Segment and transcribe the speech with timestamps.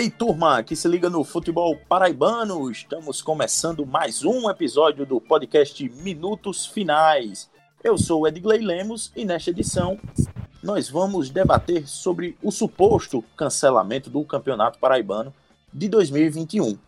[0.00, 5.86] Ei, turma, que se liga no futebol paraibano, estamos começando mais um episódio do podcast
[5.90, 7.50] Minutos Finais.
[7.84, 10.00] Eu sou Edgley Lemos e nesta edição
[10.62, 15.34] nós vamos debater sobre o suposto cancelamento do Campeonato Paraibano
[15.70, 16.78] de 2021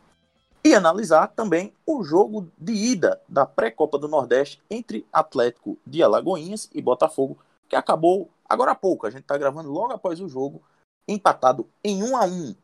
[0.65, 6.71] e analisar também o jogo de ida da pré-copa do Nordeste entre Atlético de Alagoinhas
[6.73, 7.37] e Botafogo,
[7.69, 9.07] que acabou agora há pouco.
[9.07, 10.63] A gente está gravando logo após o jogo,
[11.07, 12.62] empatado em 1 a 1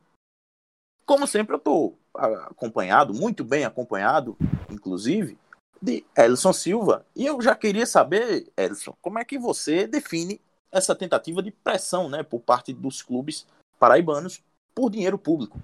[1.09, 4.37] como sempre, eu estou acompanhado, muito bem acompanhado,
[4.71, 5.39] inclusive,
[5.81, 7.07] de Elson Silva.
[7.17, 10.39] E eu já queria saber, Elson, como é que você define
[10.71, 13.47] essa tentativa de pressão né, por parte dos clubes
[13.79, 14.43] paraibanos
[14.75, 15.59] por dinheiro público?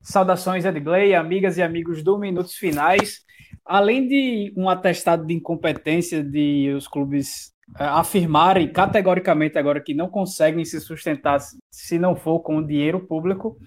[0.00, 3.22] Saudações, Edgley, amigas e amigos do Minutos Finais.
[3.66, 10.08] Além de um atestado de incompetência de os clubes é, afirmarem categoricamente agora que não
[10.08, 11.38] conseguem se sustentar
[11.70, 13.58] se não for com dinheiro público,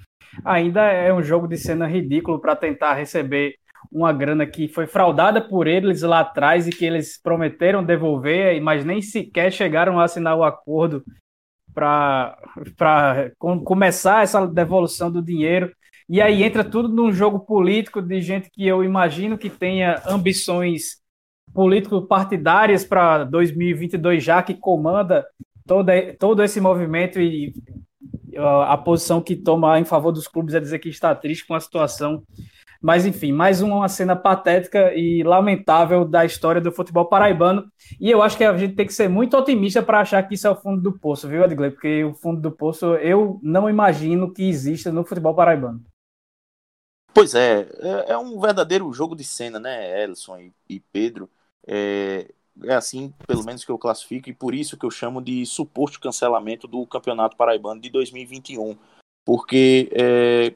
[0.43, 3.55] ainda é um jogo de cena ridículo para tentar receber
[3.91, 8.83] uma grana que foi fraudada por eles lá atrás e que eles prometeram devolver, mas
[8.83, 11.03] nem sequer chegaram a assinar o acordo
[11.73, 12.37] para
[13.37, 15.71] começar essa devolução do dinheiro.
[16.09, 21.01] E aí entra tudo num jogo político de gente que eu imagino que tenha ambições
[21.53, 25.25] político-partidárias para 2022 já, que comanda
[25.65, 27.53] todo, todo esse movimento e
[28.37, 31.59] a posição que toma em favor dos clubes é dizer que está triste com a
[31.59, 32.23] situação.
[32.81, 37.71] Mas, enfim, mais uma cena patética e lamentável da história do futebol paraibano.
[37.99, 40.47] E eu acho que a gente tem que ser muito otimista para achar que isso
[40.47, 41.71] é o fundo do poço, viu, Edgley?
[41.71, 45.83] Porque o fundo do poço eu não imagino que exista no futebol paraibano.
[47.13, 51.27] Pois é, é, é um verdadeiro jogo de cena, né, Elson e, Pedro?
[51.67, 52.31] É,
[52.63, 55.99] é assim, pelo menos que eu classifico, e por isso que eu chamo de suposto
[55.99, 58.77] cancelamento do Campeonato Paraibano de 2021.
[59.25, 60.55] Porque é,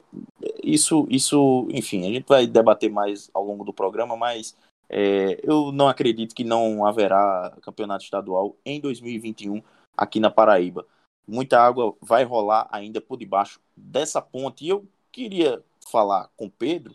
[0.64, 4.56] isso, isso, enfim, a gente vai debater mais ao longo do programa, mas
[4.88, 9.62] é, eu não acredito que não haverá campeonato estadual em 2021
[9.96, 10.86] aqui na Paraíba.
[11.26, 14.64] Muita água vai rolar ainda por debaixo dessa ponte.
[14.64, 16.94] E eu queria falar com Pedro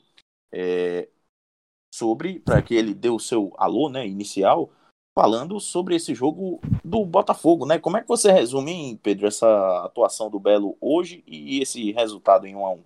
[0.52, 1.08] é,
[1.94, 4.70] sobre, para que ele dê o seu alô né, inicial,
[5.18, 7.80] falando sobre esse jogo do Botafogo, né?
[7.80, 12.56] Como é que você resume, Pedro, essa atuação do Belo hoje e esse resultado em
[12.56, 12.84] 1 a 1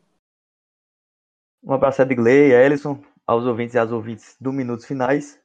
[1.66, 5.38] Um abraço a Edgley, Ellison, aos ouvintes e às ouvintes do Minutos Finais.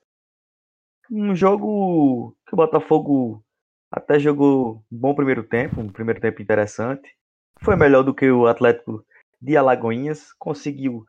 [1.10, 3.42] Um jogo que o Botafogo
[3.90, 7.16] até jogou um bom primeiro tempo, um primeiro tempo interessante.
[7.62, 9.04] Foi melhor do que o Atlético
[9.42, 11.04] de Alagoinhas, conseguiu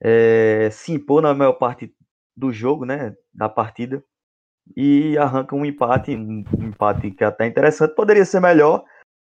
[0.00, 1.94] é, se impor na maior parte
[2.36, 4.04] do jogo, né, da partida,
[4.76, 8.84] e arranca um empate, um, empate que é até interessante, poderia ser melhor,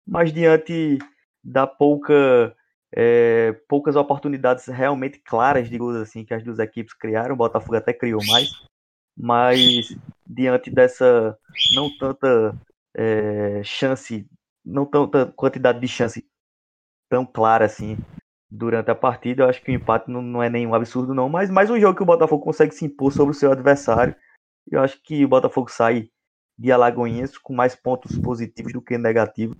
[0.05, 0.97] mas diante
[1.43, 2.55] da pouca
[2.95, 7.91] é, poucas oportunidades realmente claras, digamos assim, que as duas equipes criaram, o Botafogo até
[7.93, 8.51] criou mais,
[9.17, 9.95] mas
[10.27, 11.37] diante dessa
[11.75, 12.55] não tanta
[12.95, 14.27] é, chance,
[14.63, 16.25] não tanta quantidade de chance
[17.09, 17.97] tão clara assim
[18.49, 19.43] durante a partida.
[19.43, 21.27] Eu acho que o empate não, não é nenhum absurdo, não.
[21.27, 24.15] Mas mais um jogo que o Botafogo consegue se impor sobre o seu adversário.
[24.69, 26.09] Eu acho que o Botafogo sai
[26.57, 29.57] de Alagoinhas com mais pontos positivos do que negativos.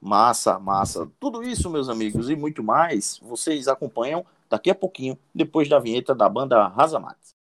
[0.00, 1.10] Massa, massa.
[1.18, 6.14] Tudo isso, meus amigos, e muito mais, vocês acompanham daqui a pouquinho, depois da vinheta
[6.14, 7.34] da banda Razamates.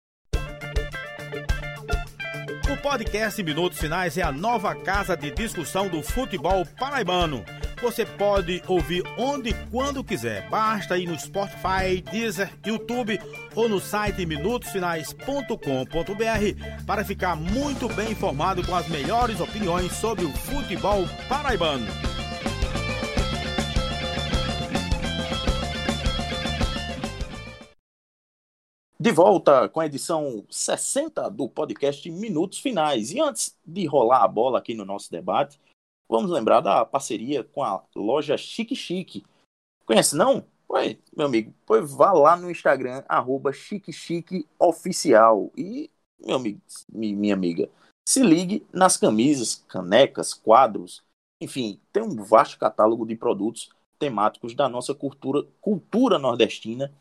[2.72, 7.44] O podcast Minutos Finais é a nova casa de discussão do futebol paraibano
[7.84, 10.50] você pode ouvir onde e quando quiser.
[10.50, 13.20] Basta ir no Spotify, Deezer, YouTube
[13.54, 20.32] ou no site minutosfinais.com.br para ficar muito bem informado com as melhores opiniões sobre o
[20.32, 21.86] futebol paraibano.
[28.98, 33.12] De volta com a edição 60 do podcast Minutos Finais.
[33.12, 35.60] E antes de rolar a bola aqui no nosso debate,
[36.10, 39.26] Vamos lembrar da parceria com a loja Chique Chique.
[39.86, 40.46] Conhece não?
[40.68, 45.52] Pois, meu amigo, pois vá lá no Instagram, arroba Chique Chique Oficial.
[45.56, 45.90] E,
[46.20, 46.62] meu amigo,
[46.92, 47.70] minha amiga,
[48.08, 51.04] se ligue nas camisas, canecas, quadros,
[51.42, 56.92] enfim, tem um vasto catálogo de produtos temáticos da nossa cultura, cultura nordestina.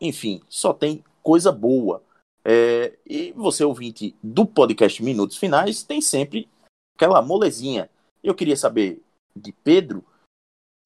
[0.00, 2.02] Enfim, só tem coisa boa.
[2.44, 6.48] É, e você, ouvinte do podcast Minutos Finais, tem sempre
[6.96, 7.90] aquela molezinha
[8.22, 9.02] eu queria saber
[9.34, 10.04] de Pedro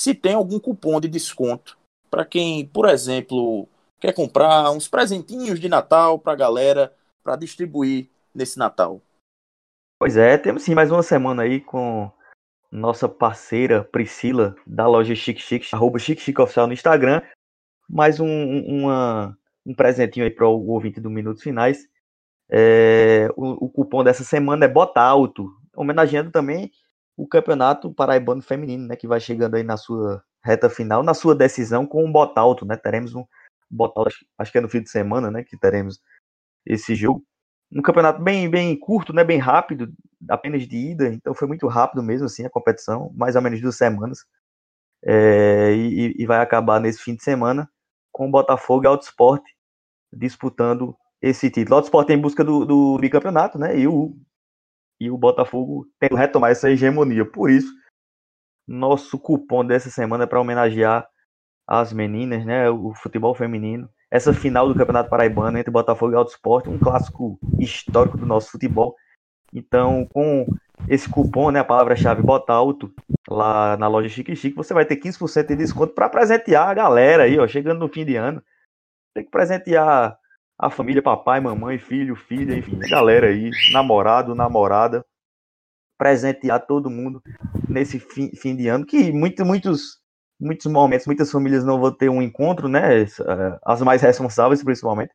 [0.00, 1.78] se tem algum cupom de desconto
[2.10, 8.08] para quem, por exemplo, quer comprar uns presentinhos de Natal para a galera para distribuir
[8.34, 9.00] nesse Natal.
[9.98, 12.10] Pois é, temos sim mais uma semana aí com
[12.70, 17.22] nossa parceira Priscila, da loja Chique Chique, arroba Chique Chique Oficial no Instagram.
[17.88, 21.88] Mais um, uma, um presentinho aí para o ouvinte do Minutos Finais.
[22.50, 26.70] É, o, o, cupom dessa semana é Bota Alto, homenageando também
[27.16, 31.34] o Campeonato Paraibano Feminino, né, que vai chegando aí na sua reta final, na sua
[31.34, 32.76] decisão com um Bota Alto, né?
[32.76, 33.24] Teremos um
[33.70, 36.00] Bota Alto, acho que é no fim de semana, né, que teremos
[36.66, 37.24] esse jogo
[37.74, 39.92] um campeonato bem, bem curto, né, bem rápido,
[40.28, 43.76] apenas de ida, então foi muito rápido mesmo assim a competição, mais ou menos duas
[43.76, 44.24] semanas,
[45.04, 47.68] é, e, e, vai acabar nesse fim de semana
[48.12, 49.54] com o Botafogo e Alto Esporte
[50.10, 51.76] disputando esse título.
[51.76, 54.16] O Esporte em busca do, do bicampeonato, né, e o,
[55.04, 57.72] e o Botafogo tendo retomar essa hegemonia, por isso
[58.66, 61.06] nosso cupom dessa semana é para homenagear
[61.66, 66.30] as meninas, né, o futebol feminino, essa final do Campeonato Paraibano entre Botafogo e Alto
[66.30, 68.94] Esporte, um clássico histórico do nosso futebol.
[69.52, 70.46] Então, com
[70.88, 72.92] esse cupom, né, a palavra-chave Bota Alto,
[73.28, 77.24] lá na loja Chique Chique, você vai ter 15% de desconto para presentear a galera
[77.24, 78.42] aí, ó, chegando no fim de ano.
[79.14, 80.18] Tem que presentear
[80.58, 85.04] a família, papai, mamãe, filho, filha, enfim, a galera aí, namorado, namorada,
[85.98, 87.22] presentear todo mundo
[87.68, 90.02] nesse fim, fim de ano, que muito, muitos
[90.40, 93.02] muitos momentos, muitas famílias não vão ter um encontro, né?
[93.02, 95.12] Eh, as mais responsáveis, principalmente.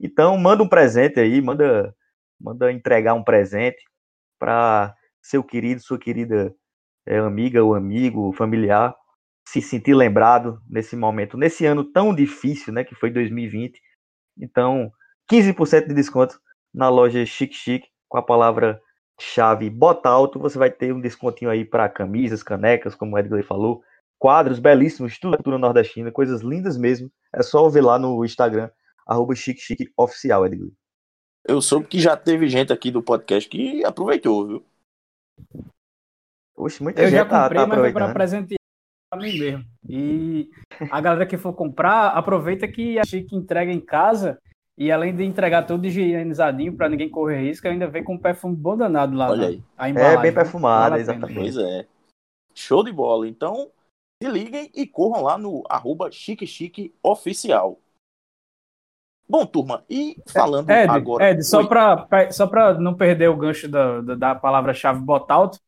[0.00, 1.94] Então, manda um presente aí, manda,
[2.40, 3.82] manda entregar um presente
[4.38, 6.54] para seu querido, sua querida
[7.06, 8.94] é, amiga ou amigo, familiar,
[9.48, 12.84] se sentir lembrado nesse momento, nesse ano tão difícil, né?
[12.84, 13.80] Que foi 2020.
[14.38, 14.92] Então,
[15.30, 16.40] 15% de desconto
[16.72, 18.80] na loja Chic Chic com a palavra
[19.20, 23.42] chave bota alto, você vai ter um descontinho aí para camisas, canecas, como o Edgley
[23.42, 23.82] falou,
[24.18, 27.10] quadros belíssimos, tudo cultura nordestina, coisas lindas mesmo.
[27.32, 28.70] É só ver lá no Instagram,
[29.06, 30.72] arroba chique, chique oficial, Edgley.
[31.44, 34.64] Eu soube que já teve gente aqui do podcast que aproveitou, viu?
[36.56, 38.61] Oxe, muita eu gente já tá, comprei, tá, tá mas foi para presentear a
[39.16, 39.64] mim mesmo.
[39.88, 40.50] E
[40.90, 44.38] a galera que for comprar, aproveita que a Chique entrega em casa
[44.76, 48.56] e além de entregar tudo higienizadinho para ninguém correr risco, ainda vem com um perfume
[48.56, 49.30] bom danado lá.
[49.30, 49.62] Olha aí.
[49.78, 51.38] é bem perfumado, exatamente.
[51.38, 51.86] Pois é.
[52.54, 53.28] Show de bola.
[53.28, 53.70] Então,
[54.22, 57.78] se liguem e corram lá no arroba Chique Chique Oficial.
[59.28, 61.30] Bom, turma, e falando Ed, agora.
[61.30, 65.58] Ed, só para só não perder o gancho da, da, da palavra-chave botalto,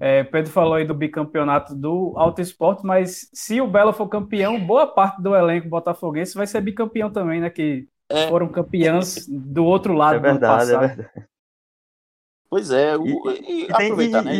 [0.00, 4.58] é, Pedro falou aí do bicampeonato do Alto Esporte, mas se o Belo for campeão,
[4.58, 7.50] boa parte do elenco botafoguense vai ser bicampeão também, né?
[7.50, 8.26] Que é.
[8.26, 11.10] foram campeãs do outro lado é verdade, É verdade.
[12.48, 14.32] Pois é, o, e, e, aproveitar, né?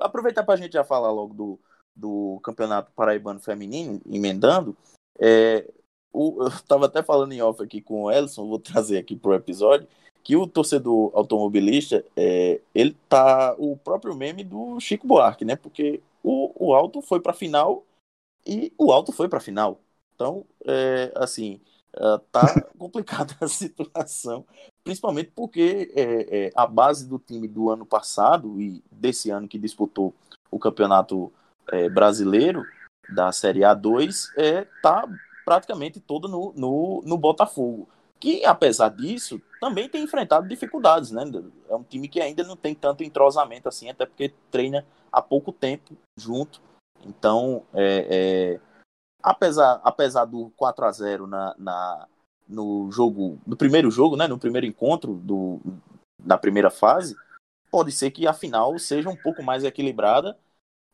[0.00, 1.60] Aproveitar para a gente já falar logo do,
[1.96, 4.76] do Campeonato Paraibano Feminino, emendando,
[5.18, 5.66] é,
[6.12, 9.30] o, eu estava até falando em off aqui com o Elson, vou trazer aqui para
[9.30, 9.88] o episódio,
[10.26, 15.54] que o torcedor automobilista, é, ele tá o próprio meme do Chico Buarque, né?
[15.54, 17.84] Porque o, o Alto foi para a final
[18.44, 19.78] e o Alto foi para a final.
[20.16, 21.60] Então, é, assim,
[21.94, 22.00] é,
[22.32, 22.42] tá
[22.76, 24.44] complicada a situação,
[24.82, 29.60] principalmente porque é, é, a base do time do ano passado e desse ano que
[29.60, 30.12] disputou
[30.50, 31.32] o campeonato
[31.70, 32.64] é, brasileiro
[33.14, 35.08] da Série A2 está é, tá
[35.44, 37.88] praticamente todo no, no, no Botafogo.
[38.18, 41.22] Que, apesar disso, também tem enfrentado dificuldades, né?
[41.68, 45.52] É um time que ainda não tem tanto entrosamento assim, até porque treina há pouco
[45.52, 46.60] tempo junto.
[47.04, 48.60] Então, é, é,
[49.22, 52.08] apesar, apesar do 4 a 0 na, na,
[52.48, 54.26] no jogo, no primeiro jogo, né?
[54.26, 55.60] No primeiro encontro do,
[56.22, 57.14] da primeira fase,
[57.70, 60.38] pode ser que a final seja um pouco mais equilibrada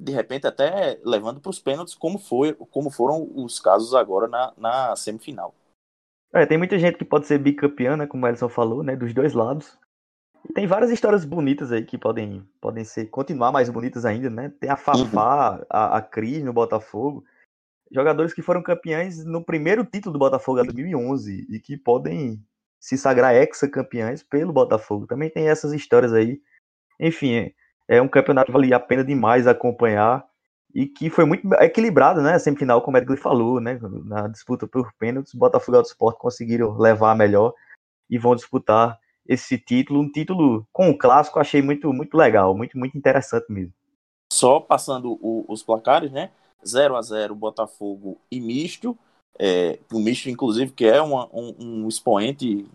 [0.03, 4.53] de repente até levando para os pênaltis, como, foi, como foram os casos agora na,
[4.57, 5.55] na semifinal.
[6.33, 9.13] É, tem muita gente que pode ser bicampeã, né, como o Elson falou, né, dos
[9.13, 9.79] dois lados.
[10.49, 14.53] E tem várias histórias bonitas aí que podem, podem ser continuar mais bonitas ainda, né?
[14.59, 15.67] Tem a Fafá, uhum.
[15.71, 17.25] a, a Cris no Botafogo,
[17.93, 22.43] jogadores que foram campeões no primeiro título do Botafogo em 2011 e que podem
[22.81, 25.07] se sagrar ex-campeões pelo Botafogo.
[25.07, 26.41] Também tem essas histórias aí.
[26.99, 27.53] Enfim,
[27.87, 30.27] é um campeonato que valia a pena demais acompanhar
[30.75, 32.39] e que foi muito equilibrado, né?
[32.39, 33.79] Semifinal, como o Edgley falou, né?
[34.05, 37.55] Na disputa por pênaltis, Botafogo e Sport conseguiram levar a melhor
[38.09, 42.79] e vão disputar esse título, um título com o clássico, achei muito muito legal, muito
[42.79, 43.73] muito interessante mesmo.
[44.33, 46.31] Só passando o, os placares, né?
[46.67, 48.97] 0 a 0 Botafogo e Misto,
[49.39, 52.67] é, o Misto, inclusive, que é uma, um, um, expoente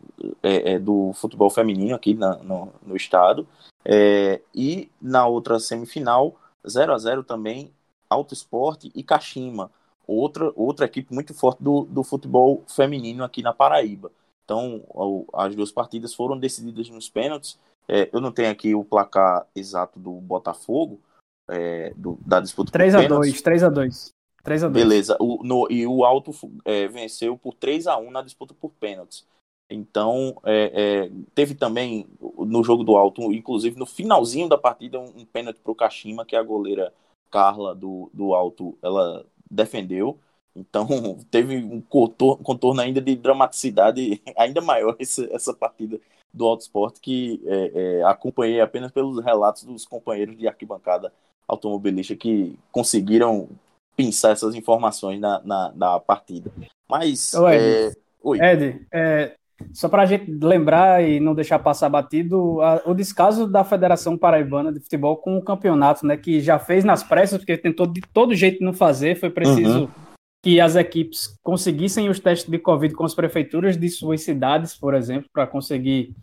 [0.41, 3.47] é, é, do futebol feminino aqui na, no, no estado.
[3.85, 6.35] É, e na outra semifinal,
[6.67, 7.71] 0 a 0 também,
[8.09, 9.71] Alto Esporte e Kashima,
[10.07, 14.11] outra, outra equipe muito forte do, do futebol feminino aqui na Paraíba.
[14.45, 14.81] Então,
[15.33, 17.59] as duas partidas foram decididas nos pênaltis.
[17.87, 21.01] É, eu não tenho aqui o placar exato do Botafogo,
[21.49, 24.09] é, do, da disputa 3 a 2 3 a 2
[24.43, 26.31] 3 a 2 Beleza, o, no, e o Alto
[26.63, 29.25] é, venceu por 3 a 1 na disputa por pênaltis.
[29.69, 30.71] Então, é,
[31.07, 35.59] é, teve também no jogo do Alto, inclusive no finalzinho da partida, um, um pênalti
[35.59, 36.93] para o Kashima, que a goleira
[37.29, 40.19] Carla do, do Alto ela defendeu.
[40.55, 40.87] Então,
[41.29, 45.99] teve um contorno, contorno ainda de dramaticidade ainda maior essa, essa partida
[46.33, 51.11] do Alto Esporte, que é, é, acompanhei apenas pelos relatos dos companheiros de arquibancada
[51.47, 53.47] automobilista que conseguiram
[53.95, 56.51] pensar essas informações na, na, na partida.
[56.89, 57.33] Mas.
[57.33, 57.91] Ed, é...
[58.21, 58.39] Oi.
[58.39, 59.35] Ed é,
[59.73, 64.17] só para a gente lembrar e não deixar passar batido, a, o descaso da Federação
[64.17, 66.17] Paraibana de Futebol com o campeonato, né?
[66.17, 69.81] Que já fez nas pressas, porque tentou de todo jeito não fazer, foi preciso.
[69.81, 70.07] Uhum
[70.43, 74.93] que as equipes conseguissem os testes de Covid com as prefeituras de suas cidades, por
[74.93, 76.15] exemplo, para conseguir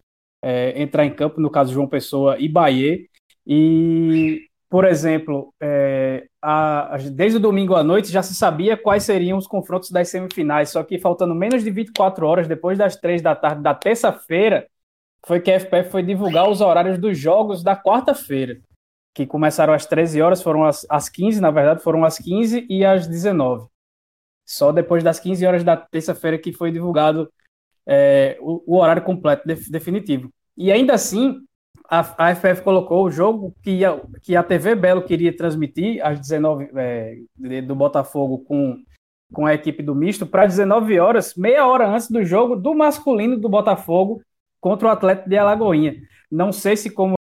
[0.42, 3.04] é, entrar em campo, no caso João Pessoa e Bahia.
[3.46, 9.38] E, por exemplo, é, a, desde o domingo à noite já se sabia quais seriam
[9.38, 13.34] os confrontos das semifinais, só que faltando menos de 24 horas depois das três da
[13.34, 14.68] tarde da terça-feira,
[15.26, 18.60] foi que a FPF foi divulgar os horários dos jogos da quarta-feira,
[19.14, 22.84] que começaram às 13 horas, foram às, às 15, na verdade, foram às 15 e
[22.84, 23.66] às 19.
[24.44, 27.32] Só depois das 15 horas da terça-feira que foi divulgado
[27.86, 30.30] é, o, o, horário completo de, definitivo.
[30.56, 31.40] E ainda assim,
[31.88, 36.18] a, a FF colocou o jogo que, ia, que a TV Belo queria transmitir às
[36.18, 37.16] 19 é,
[37.62, 38.82] do Botafogo com,
[39.32, 43.36] com a equipe do misto para 19 horas, meia hora antes do jogo do masculino
[43.36, 44.22] do Botafogo
[44.60, 45.96] contra o Atlético de Alagoinha.
[46.30, 47.14] Não sei se como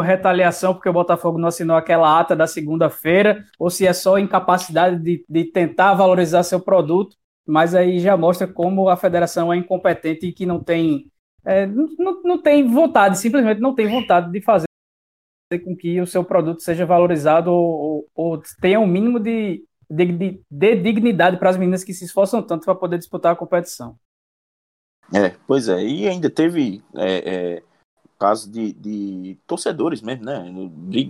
[0.00, 5.02] retaliação porque o Botafogo não assinou aquela ata da segunda-feira, ou se é só incapacidade
[5.02, 10.26] de, de tentar valorizar seu produto, mas aí já mostra como a federação é incompetente
[10.26, 11.10] e que não tem,
[11.44, 14.66] é, não, não tem vontade, simplesmente não tem vontade de fazer
[15.64, 20.06] com que o seu produto seja valorizado ou, ou, ou tenha um mínimo de, de,
[20.06, 23.98] de, de dignidade para as meninas que se esforçam tanto para poder disputar a competição.
[25.14, 27.62] É, pois é, e ainda teve é, é
[28.18, 30.44] caso de, de torcedores mesmo, né?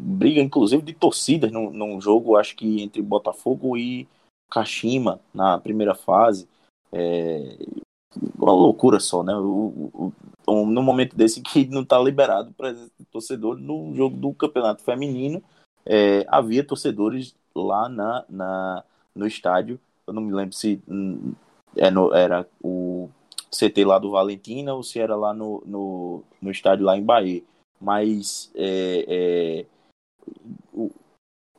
[0.00, 4.06] Briga, inclusive, de torcidas num, num jogo, acho que entre Botafogo e
[4.50, 6.46] Kashima, na primeira fase.
[6.92, 7.56] É
[8.38, 9.34] uma loucura só, né?
[9.34, 10.12] O,
[10.46, 12.74] o, no momento desse que não está liberado para
[13.10, 15.42] torcedor no jogo do campeonato feminino,
[15.84, 18.84] é, havia torcedores lá na, na,
[19.14, 19.78] no estádio.
[20.06, 21.32] Eu não me lembro se hum,
[21.76, 23.08] é no, era o
[23.50, 27.42] CT lá do Valentina ou se era lá no, no, no estádio lá em Bahia.
[27.80, 29.66] Mas é, é,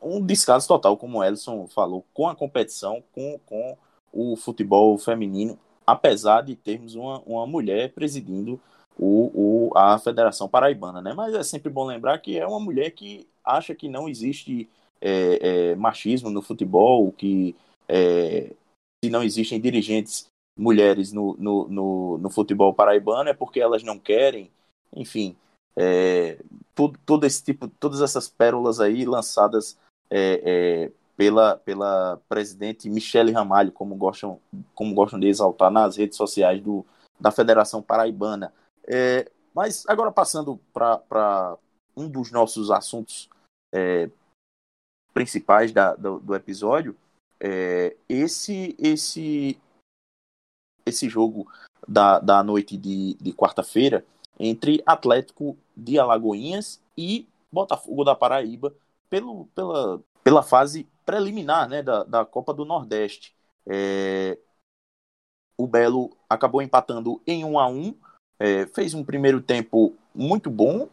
[0.02, 3.76] um descaso total, como o Ellison falou, com a competição, com, com
[4.12, 5.58] o futebol feminino,
[5.92, 8.60] apesar de termos uma, uma mulher presidindo
[8.98, 11.14] o, o, a Federação Paraibana, né?
[11.14, 14.68] Mas é sempre bom lembrar que é uma mulher que acha que não existe
[15.00, 17.56] é, é, machismo no futebol, que
[17.88, 18.52] é,
[19.02, 20.26] se não existem dirigentes
[20.58, 24.50] mulheres no, no, no, no, futebol paraibano é porque elas não querem,
[24.94, 25.34] enfim,
[25.74, 26.38] é,
[26.74, 29.78] tudo, todo esse tipo, todas essas pérolas aí lançadas
[30.10, 34.40] é, é, pela, pela presidente Michele Ramalho, como gostam,
[34.74, 36.82] como gostam de exaltar nas redes sociais do,
[37.20, 38.54] da Federação Paraibana.
[38.88, 41.58] É, mas agora passando para
[41.94, 43.28] um dos nossos assuntos
[43.70, 44.08] é,
[45.12, 46.96] principais da, do, do episódio,
[47.38, 49.60] é, esse, esse
[50.86, 51.46] esse jogo
[51.86, 54.06] da, da noite de, de quarta-feira
[54.38, 58.74] entre Atlético de Alagoinhas e Botafogo da Paraíba
[59.10, 63.34] pelo, pela, pela fase preliminar né, da, da Copa do Nordeste.
[63.66, 64.38] É,
[65.58, 67.94] o Belo acabou empatando em 1 a 1
[68.38, 70.88] é, fez um primeiro tempo muito bom,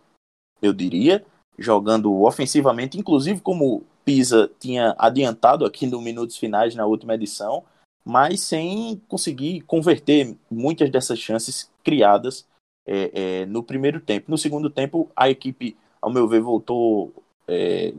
[0.60, 1.24] eu diria,
[1.58, 7.64] jogando ofensivamente, inclusive como Pisa tinha adiantado aqui no minutos finais na última edição,
[8.04, 12.48] mas sem conseguir converter muitas dessas chances criadas
[12.88, 14.32] é, é, no primeiro tempo.
[14.32, 17.14] No segundo tempo, a equipe, ao meu ver, voltou.
[17.48, 17.94] É,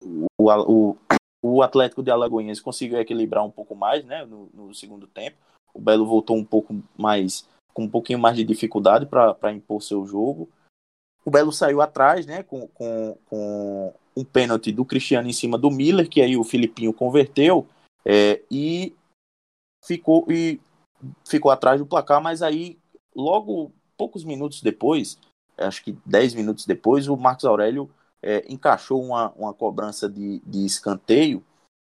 [0.00, 0.96] o, o,
[1.42, 5.36] o, Atlético de Alagoinhas conseguiu equilibrar um pouco mais né, no, no segundo tempo.
[5.74, 10.06] O Belo voltou um pouco mais, com um pouquinho mais de dificuldade para impor seu
[10.06, 10.48] jogo.
[11.24, 15.70] O Belo saiu atrás, né, com, com, com um pênalti do Cristiano em cima do
[15.70, 17.66] Miller, que aí o Filipinho converteu.
[18.04, 18.94] É, e
[19.84, 20.60] ficou e
[21.26, 22.78] ficou atrás do placar, mas aí
[23.14, 25.18] logo poucos minutos depois,
[25.56, 27.90] acho que 10 minutos depois, o Marcos Aurélio
[28.22, 31.44] é, encaixou uma, uma cobrança de, de escanteio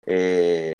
[0.06, 0.73] é,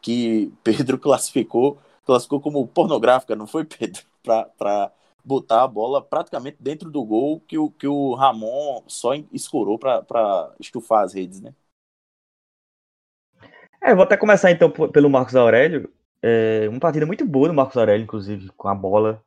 [0.00, 4.02] que Pedro classificou classificou como pornográfica, não foi Pedro?
[4.56, 4.90] Para
[5.22, 10.54] botar a bola praticamente dentro do gol que o, que o Ramon só escorou para
[10.58, 11.54] estufar as redes, né?
[13.82, 15.92] É, vou até começar então pelo Marcos Aurélio.
[16.22, 19.22] É, uma partida muito boa do Marcos Aurélio, inclusive, com a bola.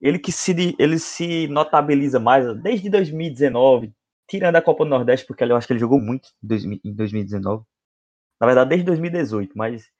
[0.00, 3.92] Ele que se, ele se notabiliza mais desde 2019,
[4.30, 6.28] tirando a Copa do Nordeste, porque eu acho que ele jogou muito
[6.84, 7.64] em 2019.
[8.40, 9.90] Na verdade, desde 2018, mas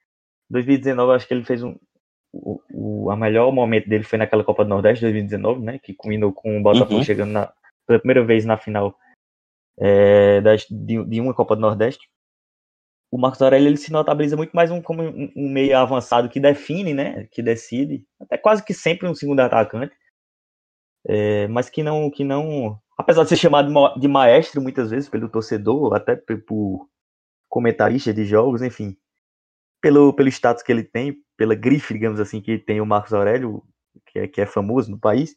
[0.49, 1.77] 2019 eu acho que ele fez um.
[2.33, 5.79] O, o a melhor momento dele foi naquela Copa do Nordeste 2019, né?
[5.79, 7.03] Que combinou com o Botafogo uhum.
[7.03, 7.53] chegando na,
[7.85, 8.95] pela primeira vez na final
[9.77, 12.09] é, das, de, de, uma Copa do Nordeste.
[13.11, 16.39] O Marcos Aurélio ele se notabiliza muito mais um, como um, um meio avançado que
[16.39, 17.27] define, né?
[17.33, 19.93] Que decide, até quase que sempre um segundo atacante.
[21.05, 25.29] É, mas que não, que não apesar de ser chamado de maestro muitas vezes pelo
[25.29, 26.87] torcedor, até por
[27.49, 28.95] comentarista de jogos, enfim,
[29.81, 33.63] pelo, pelo status que ele tem, pela grife, digamos assim, que tem o Marcos Aurélio,
[34.05, 35.35] que é, que é famoso no país,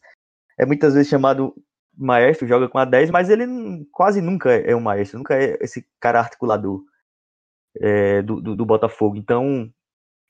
[0.59, 1.55] é muitas vezes chamado
[1.97, 3.47] maestro, joga com a 10, mas ele
[3.91, 6.83] quase nunca é um maestro, nunca é esse cara articulador
[7.81, 9.17] é, do, do, do, Botafogo.
[9.17, 9.71] Então,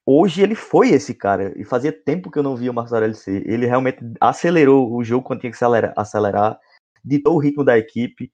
[0.06, 3.14] hoje ele foi esse cara, e fazia tempo que eu não via o Marcos Aurélio
[3.14, 3.46] ser.
[3.48, 6.58] Ele realmente acelerou o jogo quando tinha que acelerar, acelerar
[7.04, 8.32] ditou o ritmo da equipe,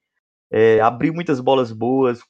[0.51, 2.21] é, abriu muitas bolas boas,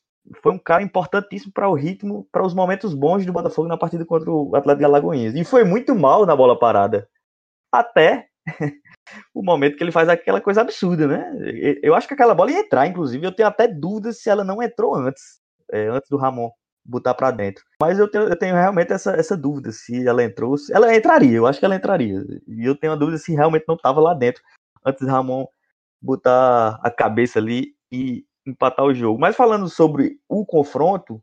[0.42, 4.06] foi um cara importantíssimo para o ritmo, para os momentos bons do Botafogo na partida
[4.06, 5.36] contra o Atlético Alagoinhas.
[5.36, 7.08] E foi muito mal na bola parada.
[7.72, 8.28] Até
[9.34, 11.34] o momento que ele faz aquela coisa absurda, né?
[11.82, 13.26] Eu acho que aquela bola ia entrar, inclusive.
[13.26, 15.40] Eu tenho até dúvidas se ela não entrou antes,
[15.72, 16.52] é, antes do Ramon
[16.84, 17.64] botar para dentro.
[17.82, 20.58] Mas eu tenho, eu tenho realmente essa, essa dúvida se ela entrou.
[20.58, 22.24] Se ela entraria, eu acho que ela entraria.
[22.48, 24.42] E eu tenho a dúvida se realmente não estava lá dentro
[24.86, 25.48] antes do Ramon
[26.02, 29.20] botar a cabeça ali e empatar o jogo.
[29.20, 31.22] Mas falando sobre o confronto,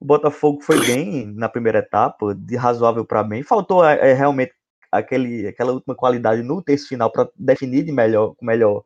[0.00, 3.42] o Botafogo foi bem na primeira etapa, de razoável para bem.
[3.42, 4.52] Faltou é, é, realmente
[4.90, 8.84] aquele, aquela última qualidade no terço final para definir de melhor, com melhor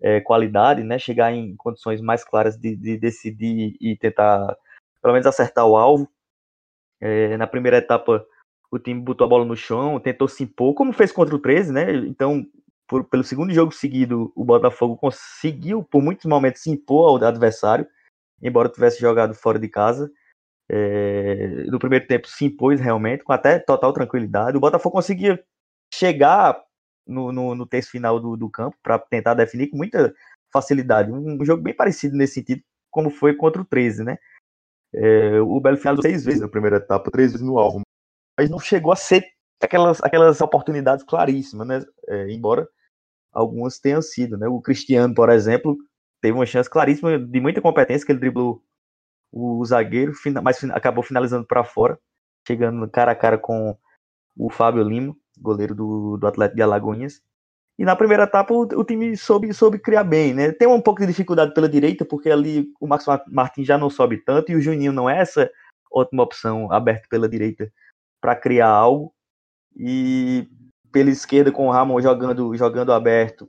[0.00, 0.98] é, qualidade, né?
[0.98, 4.56] Chegar em condições mais claras de, de, decidir e tentar,
[5.02, 6.08] pelo menos, acertar o alvo.
[7.00, 8.24] É, na primeira etapa,
[8.70, 11.72] o time botou a bola no chão, tentou se impor, como fez contra o 13,
[11.72, 11.94] né?
[12.06, 12.46] Então,
[12.90, 17.86] por, pelo segundo jogo seguido, o Botafogo conseguiu, por muitos momentos, se impor ao adversário,
[18.42, 20.10] embora tivesse jogado fora de casa.
[20.68, 24.56] É, no primeiro tempo se impôs realmente, com até total tranquilidade.
[24.56, 25.40] O Botafogo conseguia
[25.94, 26.60] chegar
[27.06, 30.12] no, no, no terço final do, do campo para tentar definir com muita
[30.52, 31.12] facilidade.
[31.12, 34.18] Um, um, jogo bem parecido nesse sentido, como foi contra o 13, né?
[34.92, 37.82] É, o Belo finalizou seis vezes na primeira etapa, três vezes no alvo,
[38.36, 39.24] mas não chegou a ser
[39.62, 41.84] aquelas, aquelas oportunidades claríssimas, né?
[42.08, 42.68] É, embora
[43.32, 44.48] algumas tenham sido, né?
[44.48, 45.76] O Cristiano, por exemplo,
[46.20, 48.62] teve uma chance claríssima de muita competência que ele driblou
[49.32, 50.12] o zagueiro,
[50.42, 51.98] mas acabou finalizando para fora,
[52.46, 53.76] chegando cara a cara com
[54.36, 57.22] o Fábio Lima, goleiro do, do Atlético de Alagoinhas.
[57.78, 60.52] E na primeira etapa o, o, time soube, soube criar bem, né?
[60.52, 64.18] Tem um pouco de dificuldade pela direita, porque ali o Marcos Martins já não sobe
[64.18, 65.50] tanto e o Juninho não é essa
[65.90, 67.72] ótima opção aberta pela direita
[68.20, 69.14] para criar algo.
[69.74, 70.46] E
[70.92, 73.48] pela esquerda com o Ramon jogando, jogando aberto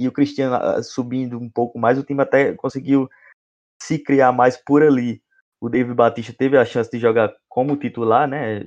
[0.00, 3.06] e o Cristiano ah, subindo um pouco mais, o time até conseguiu
[3.82, 5.22] se criar mais por ali.
[5.60, 8.66] O David Batista teve a chance de jogar como titular, né?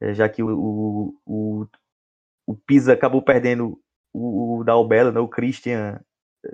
[0.00, 1.66] É, já que o, o,
[2.44, 3.80] o Pisa acabou perdendo
[4.12, 5.20] o, o Dalbella, né?
[5.20, 6.00] o Christian,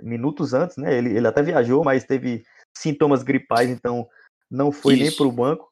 [0.03, 0.95] minutos antes, né?
[0.95, 2.43] Ele, ele até viajou, mas teve
[2.77, 4.07] sintomas gripais, então
[4.51, 5.03] não foi Isso.
[5.03, 5.71] nem para o banco.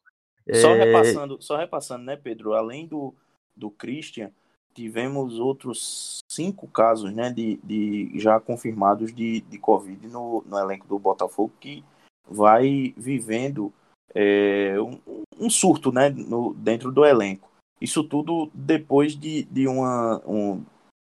[0.56, 0.86] Só, é...
[0.86, 2.53] repassando, só repassando, né, Pedro?
[2.53, 3.13] Além do,
[3.56, 4.32] do Christian,
[4.74, 10.88] tivemos outros cinco casos né, de, de já confirmados de, de Covid no, no elenco
[10.88, 11.84] do Botafogo, que
[12.28, 13.72] vai vivendo
[14.14, 15.00] é, um,
[15.40, 17.50] um, surto né, no, dentro do elenco.
[17.80, 20.64] Isso tudo depois de, de uma, um,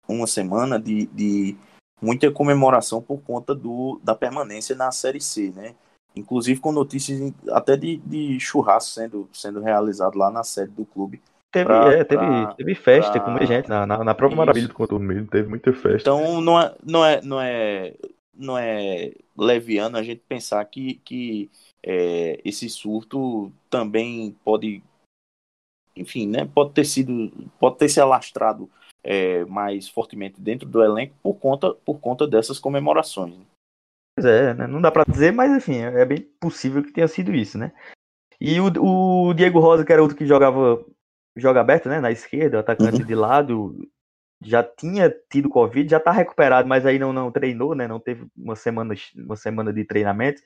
[0.07, 1.57] uma semana de, de
[2.01, 5.75] muita comemoração por conta do, da permanência na Série C, né?
[6.14, 11.23] Inclusive com notícias até de, de churrasco sendo, sendo realizado lá na sede do clube
[11.50, 13.20] Teve, pra, é, teve, pra, teve festa pra...
[13.20, 13.68] com muita gente.
[13.68, 14.37] Na, na, na própria Isso.
[14.37, 16.11] Maravilha do Contorno mesmo, teve muita festa.
[16.11, 17.94] Então não é, não é, não é,
[18.34, 21.50] não é leviano a gente pensar que, que
[21.82, 24.82] é, esse surto também pode,
[25.96, 28.70] enfim, né, pode ter sido, pode ter se alastrado
[29.02, 33.38] é, mais fortemente dentro do elenco por conta, por conta dessas comemorações.
[33.38, 33.44] Né?
[34.14, 34.66] Pois é, né?
[34.66, 37.72] não dá para dizer, mas enfim, é bem possível que tenha sido isso, né?
[38.40, 40.84] E o, o Diego Rosa, que era outro que jogava
[41.38, 43.07] joga aberto, né, na esquerda, o atacante uhum.
[43.07, 43.88] de lado,
[44.42, 48.27] já tinha tido Covid, já tá recuperado, mas aí não, não treinou, né, não teve
[48.37, 50.42] uma semana, uma semana de treinamento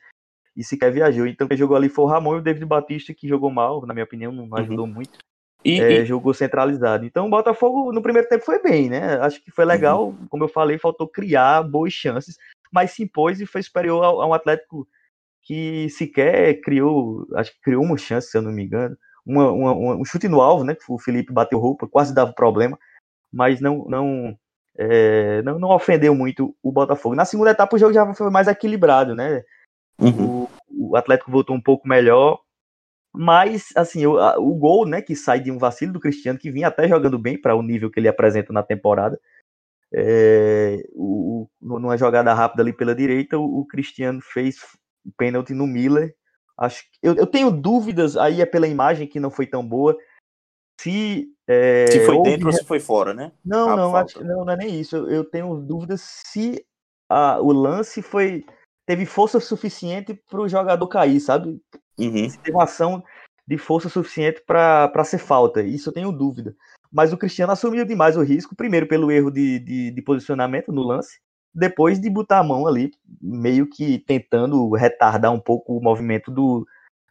[0.57, 1.27] e sequer viajou.
[1.27, 3.95] Então quem jogou ali foi o Ramon e o David Batista, que jogou mal, na
[3.95, 4.57] minha opinião, não uhum.
[4.57, 4.93] ajudou uhum.
[4.93, 5.19] muito.
[5.65, 6.07] e, é, e...
[6.07, 7.05] jogou centralizado.
[7.05, 9.17] Então o Botafogo no primeiro tempo foi bem, né?
[9.21, 10.27] Acho que foi legal, uhum.
[10.29, 12.37] como eu falei, faltou criar boas chances,
[12.73, 14.87] mas se impôs e foi superior a, a um Atlético
[15.43, 19.97] que sequer criou, acho que criou uma chance, se eu não me engano, uma, uma,
[19.97, 20.75] um chute no alvo, né?
[20.75, 22.79] Que o Felipe bateu roupa, quase dava problema,
[23.33, 24.37] mas não não,
[24.77, 27.15] é, não, não ofendeu muito o Botafogo.
[27.15, 29.43] Na segunda etapa o jogo já foi mais equilibrado, né?
[30.01, 30.49] Uhum.
[30.71, 32.41] O, o Atlético voltou um pouco melhor,
[33.15, 36.51] mas, assim, o, a, o gol, né, que sai de um vacilo do Cristiano, que
[36.51, 39.21] vinha até jogando bem para o nível que ele apresenta na temporada,
[39.95, 44.57] é, o, numa jogada rápida ali pela direita, o, o Cristiano fez
[45.05, 46.15] o pênalti no Miller.
[46.63, 49.97] Acho eu, eu tenho dúvidas, aí é pela imagem que não foi tão boa,
[50.81, 51.29] se.
[51.49, 53.33] É, se foi dentro ou se foi fora, né?
[53.45, 54.97] Não, a não, acho, não, não é nem isso.
[54.97, 56.65] Eu, eu tenho dúvidas se
[57.11, 58.45] a, o lance foi
[58.87, 61.61] teve força suficiente para o jogador cair, sabe?
[61.99, 62.31] Uhum.
[62.31, 63.03] Se teve uma ação
[63.47, 65.63] de força suficiente para ser falta.
[65.63, 66.55] Isso eu tenho dúvida.
[66.93, 70.83] Mas o Cristiano assumiu demais o risco, primeiro pelo erro de, de, de posicionamento no
[70.83, 71.21] lance,
[71.55, 76.67] depois de botar a mão ali, meio que tentando retardar um pouco o movimento do,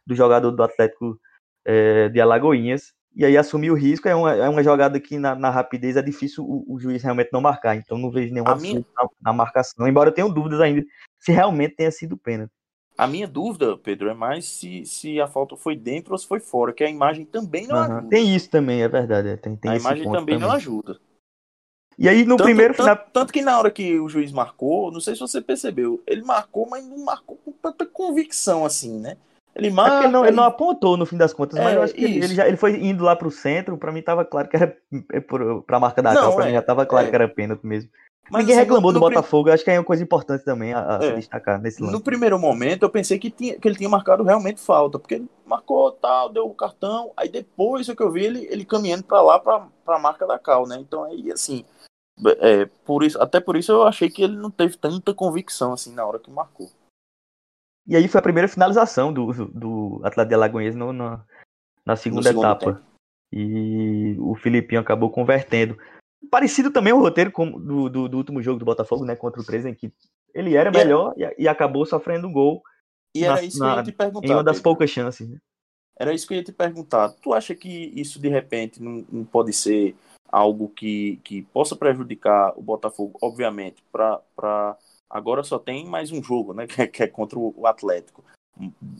[0.06, 1.18] do jogador do Atlético
[1.64, 2.92] é, de Alagoinhas.
[3.14, 6.02] E aí assumir o risco é uma, é uma jogada que na, na rapidez é
[6.02, 7.76] difícil o, o, juiz realmente não marcar.
[7.76, 8.84] Então não vejo nenhum minha...
[9.20, 10.82] na, marcação, embora eu tenha dúvidas ainda
[11.18, 12.52] se realmente tenha sido pênalti.
[12.96, 16.40] A minha dúvida, Pedro, é mais se, se a falta foi dentro ou se foi
[16.40, 17.82] fora, que a imagem também não uhum.
[17.82, 18.08] ajuda.
[18.08, 19.28] Tem isso também, é verdade.
[19.28, 20.98] É, tem, tem a imagem também, também, não ajuda.
[21.98, 23.06] E aí no tanto, primeiro tanto, final...
[23.12, 26.68] tanto, que na hora que o juiz marcou, não sei se você percebeu, ele marcou,
[26.68, 29.16] mas não marcou com tanta convicção assim, né?
[29.54, 29.96] Ele marca.
[29.96, 32.04] É ele, não, ele não apontou no fim das contas, é, mas eu acho que
[32.04, 34.76] ele, já, ele foi indo lá pro centro, para mim tava claro que era
[35.12, 35.20] é,
[35.66, 37.10] pra marca da não, pra é, mim já tava claro é.
[37.10, 37.90] que era pênalti mesmo.
[38.30, 39.52] Mas, Ninguém assim, reclamou no, do Botafogo, prim...
[39.52, 41.16] acho que é uma coisa importante também a, a é.
[41.16, 41.92] destacar nesse lance.
[41.92, 45.28] No primeiro momento, eu pensei que, tinha, que ele tinha marcado realmente falta, porque ele
[45.44, 49.20] marcou tal, deu o cartão, aí depois o que eu vi ele, ele caminhando para
[49.20, 50.78] lá, para a marca da Cal, né?
[50.80, 51.64] Então aí, assim,
[52.38, 55.92] é, por isso, até por isso eu achei que ele não teve tanta convicção, assim,
[55.92, 56.70] na hora que marcou.
[57.86, 61.20] E aí foi a primeira finalização do, do Atlético de Alagoas no, no,
[61.84, 62.74] na segunda etapa.
[62.74, 62.80] Tempo.
[63.32, 65.76] E o Filipinho acabou convertendo.
[66.30, 69.16] Parecido também o roteiro com, do, do, do, último jogo do Botafogo, né?
[69.16, 69.92] Contra o 13, em que
[70.34, 72.62] ele era é melhor e, e, acabou sofrendo um gol.
[73.14, 74.26] E era na, isso que eu ia te perguntar.
[74.26, 74.64] Em uma das Pedro.
[74.64, 75.38] poucas chances, né?
[75.98, 77.10] Era isso que eu ia te perguntar.
[77.10, 79.94] Tu acha que isso de repente não, não pode ser
[80.32, 84.76] algo que, que possa prejudicar o Botafogo, obviamente, para
[85.10, 88.24] agora só tem mais um jogo, né, que é, que é contra o Atlético,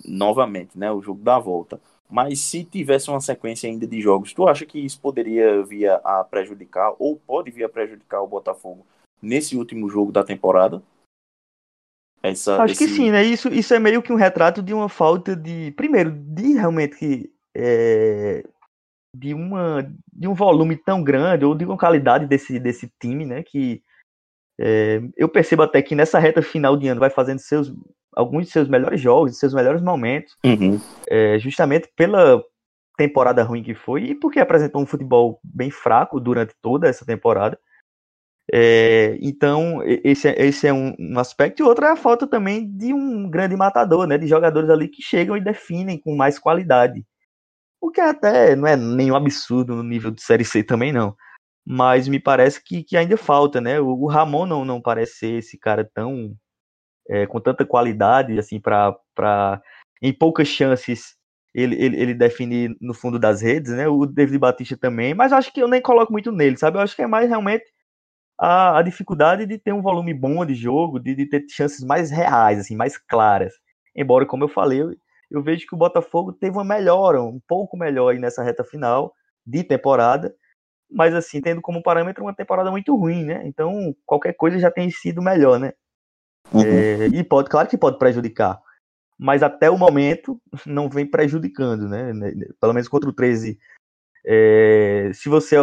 [0.04, 1.80] novamente, né, o jogo da volta.
[2.12, 6.22] Mas se tivesse uma sequência ainda de jogos, tu acha que isso poderia vir a
[6.22, 8.86] prejudicar ou pode vir a prejudicar o Botafogo
[9.22, 10.82] nesse último jogo da temporada?
[12.22, 12.86] Essa, Acho esse...
[12.86, 13.24] que sim, né?
[13.24, 18.44] Isso, isso é meio que um retrato de uma falta de, primeiro, de realmente é,
[19.16, 23.42] de uma de um volume tão grande ou de uma qualidade desse, desse time, né?
[23.42, 23.82] Que
[24.60, 27.72] é, eu percebo até que nessa reta final de ano vai fazendo seus
[28.14, 30.80] alguns de seus melhores jogos, seus melhores momentos, uhum.
[31.08, 32.42] é, justamente pela
[32.96, 37.58] temporada ruim que foi e porque apresentou um futebol bem fraco durante toda essa temporada.
[38.52, 41.60] É, então, esse, é, esse é um, um, aspecto.
[41.60, 44.18] E outro é a falta também de um grande matador, né?
[44.18, 47.04] De jogadores ali que chegam e definem com mais qualidade.
[47.80, 51.16] O que até não é nenhum absurdo no nível de Série C também, não.
[51.64, 53.80] Mas me parece que, que ainda falta, né?
[53.80, 56.34] O, o Ramon não, não parece ser esse cara tão.
[57.08, 58.96] É, com tanta qualidade, assim, para
[60.00, 61.16] em poucas chances
[61.54, 63.88] ele, ele, ele definir no fundo das redes, né?
[63.88, 66.78] O David Batista também, mas acho que eu nem coloco muito nele, sabe?
[66.78, 67.64] Eu acho que é mais realmente
[68.38, 72.10] a, a dificuldade de ter um volume bom de jogo, de, de ter chances mais
[72.10, 73.52] reais, assim, mais claras.
[73.94, 74.82] Embora, como eu falei,
[75.30, 79.12] eu vejo que o Botafogo teve uma melhora, um pouco melhor aí nessa reta final
[79.46, 80.34] de temporada,
[80.90, 83.42] mas assim, tendo como parâmetro uma temporada muito ruim, né?
[83.46, 85.72] Então, qualquer coisa já tem sido melhor, né?
[86.52, 86.62] Uhum.
[86.64, 88.60] É, e pode, claro que pode prejudicar,
[89.18, 92.12] mas até o momento não vem prejudicando, né?
[92.60, 93.58] Pelo menos contra o 13.
[94.24, 95.56] É, se você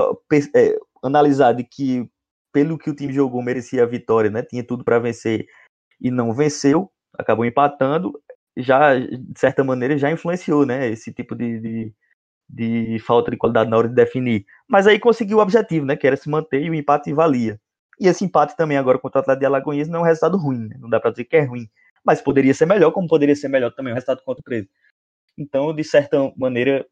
[0.55, 2.09] é, analisar de que
[2.51, 4.41] pelo que o time jogou merecia a vitória, né?
[4.43, 5.45] Tinha tudo para vencer
[6.01, 8.19] e não venceu, acabou empatando
[8.57, 10.89] já, de certa maneira, já influenciou, né?
[10.89, 11.93] Esse tipo de, de,
[12.49, 14.45] de, falta de qualidade na hora de definir.
[14.67, 15.95] Mas aí conseguiu o objetivo, né?
[15.95, 17.59] Que era se manter e o empate valia.
[17.99, 20.67] E esse empate também agora contra o Atlético de Alagoas não é um resultado ruim,
[20.67, 20.77] né?
[20.79, 21.69] Não dá para dizer que é ruim.
[22.03, 24.69] Mas poderia ser melhor, como poderia ser melhor também o resultado contra o 13.
[25.37, 26.85] Então, de certa maneira,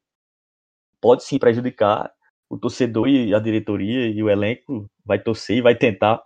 [1.02, 2.12] pode sim prejudicar
[2.50, 6.22] o torcedor e a diretoria e o elenco vai torcer e vai tentar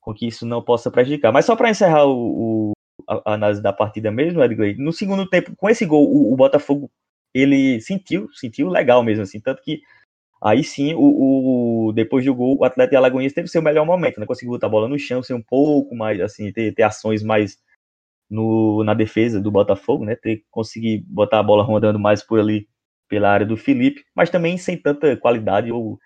[0.00, 1.32] com que isso não possa prejudicar.
[1.32, 2.72] Mas só para encerrar o, o,
[3.08, 6.90] a análise da partida mesmo, Edgley, no segundo tempo, com esse gol, o, o, Botafogo
[7.32, 9.80] ele sentiu, sentiu legal mesmo, assim, tanto que
[10.44, 14.26] Aí sim, o, o, depois do gol, o Atlético Alagoinhas teve seu melhor momento, né?
[14.26, 17.58] Conseguiu botar a bola no chão, ser um pouco mais, assim, ter, ter ações mais
[18.28, 20.16] no, na defesa do Botafogo, né?
[20.16, 22.68] Ter conseguir botar a bola rodando mais por ali
[23.08, 25.98] pela área do Felipe, mas também sem tanta qualidade ou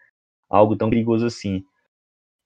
[0.49, 1.65] algo tão perigoso assim.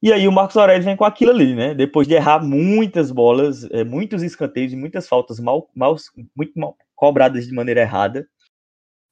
[0.03, 1.75] E aí o Marcos Aurélio vem com aquilo ali, né?
[1.75, 5.95] Depois de errar muitas bolas, é, muitos escanteios e muitas faltas mal, mal,
[6.35, 8.27] muito mal cobradas de maneira errada,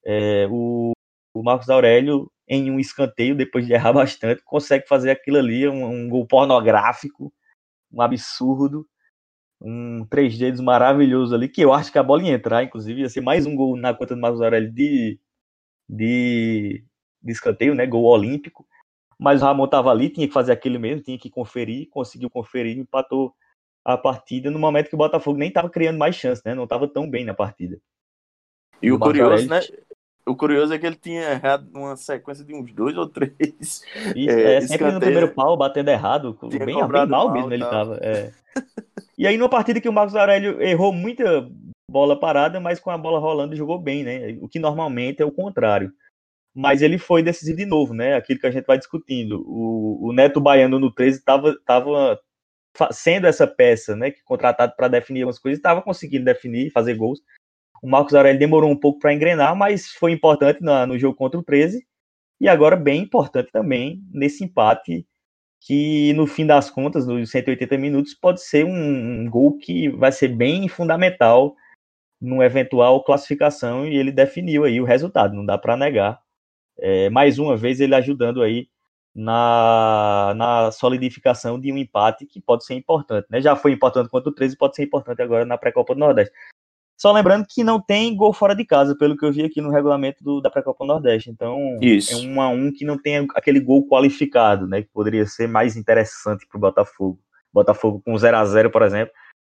[0.04, 0.92] é, o,
[1.34, 5.84] o, Marcos Aurélio, em um escanteio, depois de errar bastante, consegue fazer aquilo ali, um,
[5.86, 7.32] um gol pornográfico,
[7.92, 8.84] um absurdo,
[9.60, 13.08] um três dedos maravilhoso ali, que eu acho que a bola ia entrar, inclusive, ia
[13.08, 15.20] ser mais um gol na conta do Marcos Aurélio de,
[15.88, 16.84] de,
[17.22, 17.86] de escanteio, né?
[17.86, 18.66] Gol olímpico.
[19.18, 22.76] Mas o Ramon estava ali, tinha que fazer aquele mesmo, tinha que conferir, conseguiu conferir,
[22.78, 23.34] empatou
[23.84, 26.54] a partida no momento que o Botafogo nem estava criando mais chance, né?
[26.54, 27.78] Não estava tão bem na partida.
[28.82, 29.60] E o, o curioso, né?
[30.30, 33.34] O curioso é que ele tinha errado uma sequência de uns dois ou três.
[34.14, 36.38] Isso, é, é sempre no primeiro pau, batendo errado.
[36.42, 37.98] Bem, bem mal, mesmo ele estava.
[38.00, 38.32] É.
[39.18, 41.50] e aí, numa partida que o Marcos Aurélio errou muita
[41.90, 44.38] bola parada, mas com a bola rolando jogou bem, né?
[44.40, 45.92] O que normalmente é o contrário.
[46.54, 48.14] Mas ele foi decisivo de novo, né?
[48.14, 49.42] Aquilo que a gente vai discutindo.
[49.46, 52.20] O, o Neto Baiano no 13 estava tava
[52.92, 54.12] sendo essa peça, né?
[54.12, 57.20] Que contratado para definir algumas coisas, estava conseguindo definir, fazer gols.
[57.82, 61.38] O Marcos Aurélio demorou um pouco para engrenar, mas foi importante no, no jogo contra
[61.38, 61.86] o 13
[62.40, 65.06] e agora bem importante também nesse empate
[65.60, 70.10] que no fim das contas, nos 180 minutos, pode ser um, um gol que vai
[70.10, 71.54] ser bem fundamental
[72.20, 76.20] numa eventual classificação e ele definiu aí o resultado, não dá para negar.
[76.78, 78.68] É, mais uma vez ele ajudando aí
[79.14, 83.40] na, na solidificação de um empate que pode ser importante, né?
[83.40, 86.32] Já foi importante contra o 13 pode ser importante agora na pré-copa do Nordeste.
[87.00, 89.70] Só lembrando que não tem gol fora de casa, pelo que eu vi aqui no
[89.70, 91.30] regulamento do, da pré-copa Nordeste.
[91.30, 92.12] Então, Isso.
[92.12, 94.82] é um a um que não tem aquele gol qualificado, né?
[94.82, 97.18] Que poderia ser mais interessante para o Botafogo.
[97.50, 99.14] Botafogo com 0 a 0 por exemplo,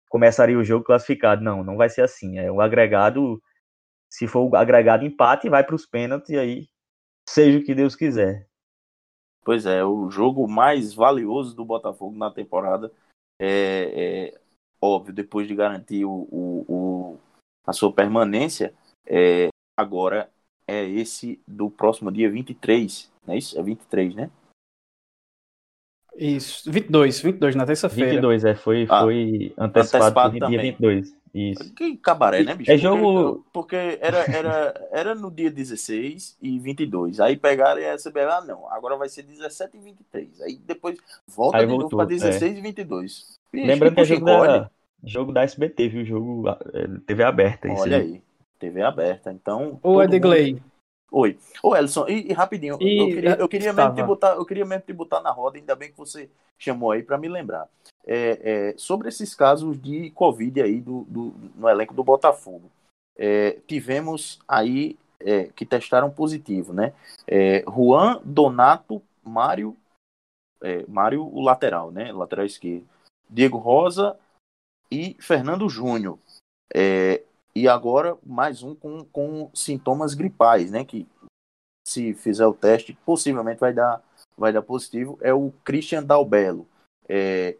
[0.08, 1.42] começaria o jogo classificado.
[1.42, 2.38] Não, não vai ser assim.
[2.38, 3.42] É o agregado,
[4.08, 6.68] se for o agregado empate, vai para os pênaltis e aí
[7.28, 8.46] seja o que Deus quiser.
[9.44, 12.92] Pois é, o jogo mais valioso do Botafogo na temporada
[13.40, 14.40] é, é
[14.82, 16.91] óbvio, depois de garantir o, o, o
[17.66, 18.74] a sua permanência,
[19.06, 20.30] é, agora
[20.66, 23.58] é esse do próximo dia 23, não é isso?
[23.58, 24.30] É 23, né?
[26.16, 28.10] Isso, 22, 22 na terça-feira.
[28.10, 31.22] 22, é, foi, ah, foi antecipado, antecipado dia 22.
[31.34, 31.72] Isso.
[31.72, 32.70] Que cabaré, né, bicho?
[32.70, 33.42] É jogo.
[33.52, 37.20] Porque, porque era, era, era no dia 16 e 22.
[37.20, 40.40] Aí pegaram e receberam, ah, não, agora vai ser 17 e 23.
[40.42, 42.58] Aí depois volta Aí de voltou, novo para 16 é.
[42.58, 43.38] e 22.
[43.50, 44.70] Bicho, Lembrando que é jogo da,
[45.04, 46.04] jogo da SBT, viu?
[46.04, 47.68] Jogo é, TV aberta.
[47.68, 48.22] Olha aí,
[48.58, 49.32] TV aberta.
[49.32, 49.78] Então.
[49.82, 50.54] Ô, Edgley.
[50.54, 50.64] Mundo...
[51.12, 51.38] Oi.
[51.62, 54.64] Ô, Elson, e, e rapidinho, e, eu queria, eu queria mesmo te botar, eu queria
[54.64, 57.68] mesmo te botar na roda, ainda bem que você chamou aí para me lembrar.
[58.06, 62.70] É, é, sobre esses casos de Covid aí do, do no elenco do Botafogo.
[63.16, 66.94] É, tivemos aí é, que testaram positivo, né?
[67.26, 69.76] É, Juan, Donato, Mário,
[70.62, 72.10] é, Mário, o lateral, né?
[72.10, 72.86] Lateral esquerdo.
[73.28, 74.16] Diego Rosa
[74.92, 76.18] e Fernando Júnior.
[76.74, 77.22] É,
[77.56, 80.84] e agora mais um com, com sintomas gripais, né?
[80.84, 81.08] Que
[81.86, 84.02] se fizer o teste, possivelmente vai dar,
[84.36, 85.18] vai dar positivo.
[85.22, 86.68] É o Christian Dalbello.
[87.08, 87.56] É,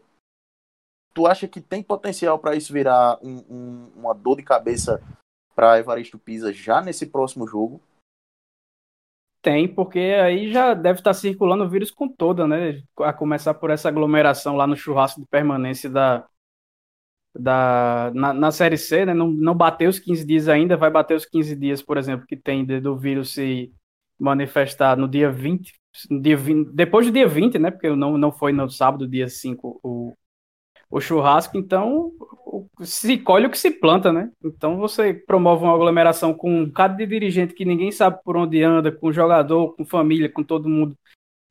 [1.11, 5.01] tu acha que tem potencial para isso virar um, um, uma dor de cabeça
[5.55, 7.81] para Evaristo Pisa já nesse próximo jogo?
[9.41, 12.81] Tem, porque aí já deve estar tá circulando o vírus com toda, né?
[12.99, 16.25] A começar por essa aglomeração lá no churrasco de permanência da,
[17.37, 21.15] da, na, na Série C, né, não, não bateu os 15 dias ainda, vai bater
[21.15, 23.71] os 15 dias, por exemplo, que tem do vírus se
[24.19, 25.73] manifestar no dia 20,
[26.09, 29.27] no dia 20, depois do dia 20, né, porque não, não foi no sábado, dia
[29.27, 30.13] 5, o,
[30.89, 32.11] o churrasco, então
[32.81, 34.29] se colhe o que se planta, né?
[34.43, 38.61] Então você promove uma aglomeração com um cada de dirigente que ninguém sabe por onde
[38.61, 40.95] anda, com jogador, com família, com todo mundo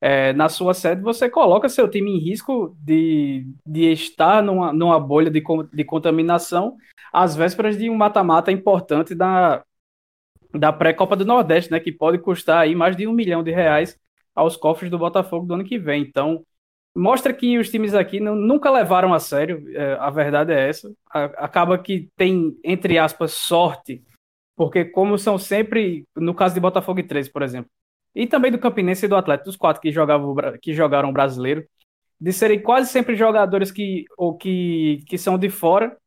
[0.05, 4.99] é, na sua sede, você coloca seu time em risco de, de estar numa, numa
[4.99, 6.75] bolha de, de contaminação
[7.13, 9.63] às vésperas de um mata-mata importante da,
[10.53, 11.79] da pré-Copa do Nordeste, né?
[11.79, 13.97] Que pode custar aí mais de um milhão de reais
[14.35, 16.01] aos cofres do Botafogo do ano que vem.
[16.01, 16.45] Então,
[16.93, 20.93] mostra que os times aqui não, nunca levaram a sério, é, a verdade é essa.
[21.09, 24.03] A, acaba que tem, entre aspas, sorte,
[24.53, 27.71] porque como são sempre, no caso de Botafogo e 13, por exemplo,
[28.15, 31.65] e também do Campinense e do Atlético, dos quatro que, jogavam, que jogaram brasileiro,
[32.19, 35.97] de serem quase sempre jogadores que, ou que, que são de fora,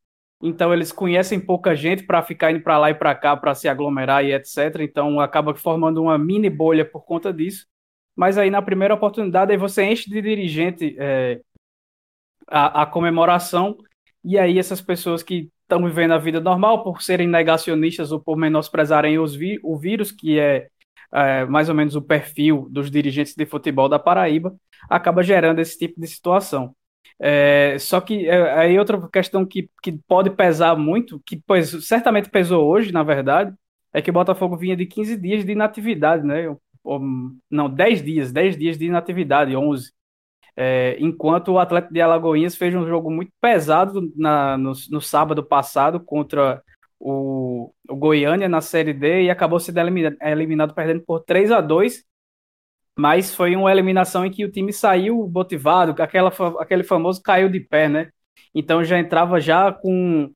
[0.42, 3.68] então eles conhecem pouca gente para ficar indo para lá e para cá para se
[3.68, 4.80] aglomerar e etc.
[4.80, 7.66] Então acaba formando uma mini bolha por conta disso.
[8.14, 11.40] mas aí na primeira oportunidade aí você enche de dirigente é,
[12.48, 13.76] a, a comemoração,
[14.24, 18.36] e aí essas pessoas que estão vivendo a vida normal por serem negacionistas ou por
[18.36, 20.68] menosprezarem os vi o vírus, que é,
[21.12, 24.54] é, mais ou menos o perfil dos dirigentes de futebol da Paraíba,
[24.88, 26.74] acaba gerando esse tipo de situação.
[27.18, 32.28] É, só que é, aí outra questão que, que pode pesar muito, que pois, certamente
[32.30, 33.54] pesou hoje, na verdade,
[33.92, 36.54] é que o Botafogo vinha de 15 dias de inatividade, né?
[36.84, 37.00] Ou,
[37.50, 39.92] não, 10 dias, 10 dias de inatividade, 11.
[40.56, 45.44] É, enquanto o Atlético de Alagoinhas fez um jogo muito pesado na, no, no sábado
[45.44, 46.62] passado contra
[46.98, 51.60] o, o, Goiânia na Série D e acabou sendo eliminado, eliminado perdendo por 3 a
[51.60, 52.04] 2
[52.98, 57.60] mas foi uma eliminação em que o time saiu motivado, aquela, aquele famoso caiu de
[57.60, 58.10] pé, né?
[58.54, 60.30] Então já entrava já com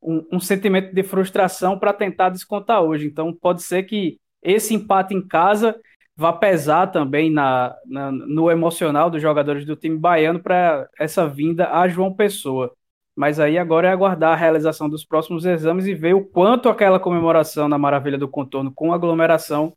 [0.00, 3.06] um, um sentimento de frustração para tentar descontar hoje.
[3.06, 5.78] Então pode ser que esse empate em casa
[6.16, 11.70] vai pesar também na, na, no emocional dos jogadores do time baiano para essa vinda
[11.72, 12.72] a João Pessoa.
[13.16, 17.00] Mas aí agora é aguardar a realização dos próximos exames e ver o quanto aquela
[17.00, 19.72] comemoração na Maravilha do Contorno com aglomeração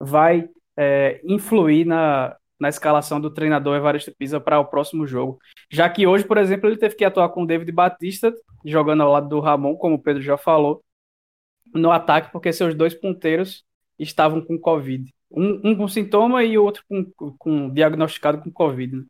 [0.00, 5.38] vai é, influir na, na escalação do treinador Evaristo Pisa para o próximo jogo.
[5.70, 8.32] Já que hoje, por exemplo, ele teve que atuar com o David Batista,
[8.64, 10.82] jogando ao lado do Ramon, como o Pedro já falou,
[11.74, 13.64] no ataque, porque seus dois ponteiros
[13.98, 15.12] estavam com Covid.
[15.30, 17.04] Um, um com sintoma e o outro com,
[17.36, 18.96] com diagnosticado com Covid.
[18.96, 19.04] Né?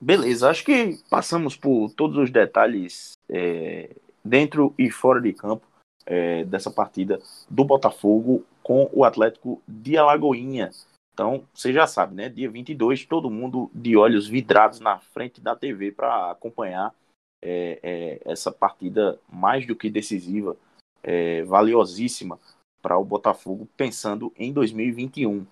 [0.00, 5.66] Beleza, acho que passamos por todos os detalhes é, dentro e fora de campo
[6.06, 10.70] é, dessa partida do Botafogo com o Atlético de Alagoinha.
[11.12, 12.28] Então, você já sabe, né?
[12.28, 16.94] Dia 22, todo mundo de olhos vidrados na frente da TV para acompanhar
[17.42, 20.56] é, é, essa partida mais do que decisiva,
[21.02, 22.38] é, valiosíssima
[22.80, 25.44] para o Botafogo pensando em 2021.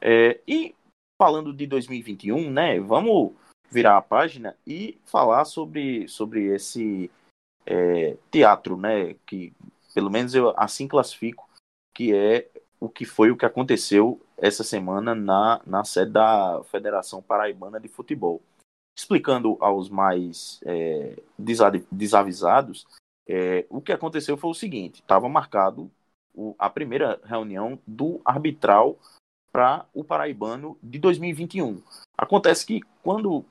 [0.00, 0.74] É, e
[1.20, 3.32] falando de 2021, né, vamos
[3.72, 7.10] virar a página e falar sobre, sobre esse
[7.64, 9.52] é, teatro, né, que
[9.94, 11.48] pelo menos eu assim classifico,
[11.94, 17.22] que é o que foi o que aconteceu essa semana na, na sede da Federação
[17.22, 18.42] Paraibana de Futebol.
[18.96, 21.16] Explicando aos mais é,
[21.90, 22.86] desavisados,
[23.26, 25.90] é, o que aconteceu foi o seguinte: estava marcado
[26.34, 28.98] o, a primeira reunião do arbitral
[29.50, 31.82] para o Paraibano de 2021.
[32.18, 33.44] Acontece que quando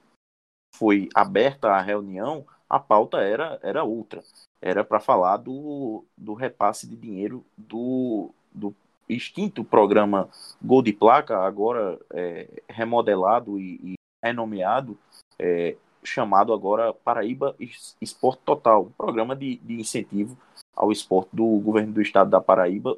[0.75, 4.23] foi aberta a reunião, a pauta era, era outra.
[4.61, 8.73] Era para falar do, do repasse de dinheiro do, do
[9.09, 10.29] extinto programa
[10.61, 14.97] Gol de Placa, agora é, remodelado e, e renomeado,
[15.37, 17.55] é, chamado agora Paraíba
[17.99, 20.37] Esporte Total, programa de, de incentivo
[20.75, 22.97] ao esporte do governo do estado da Paraíba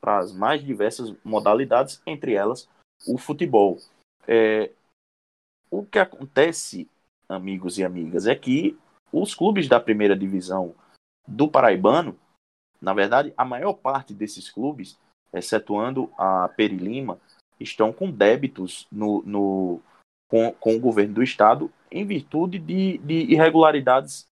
[0.00, 2.68] para as mais diversas modalidades, entre elas
[3.06, 3.78] o futebol.
[4.26, 4.70] É,
[5.78, 6.88] o que acontece,
[7.28, 8.78] amigos e amigas, é que
[9.12, 10.74] os clubes da primeira divisão
[11.26, 12.16] do Paraibano,
[12.80, 14.98] na verdade, a maior parte desses clubes,
[15.32, 17.18] excetuando a Perilima,
[17.58, 19.80] estão com débitos no, no
[20.28, 24.26] com, com, o governo do estado em virtude de, de irregularidades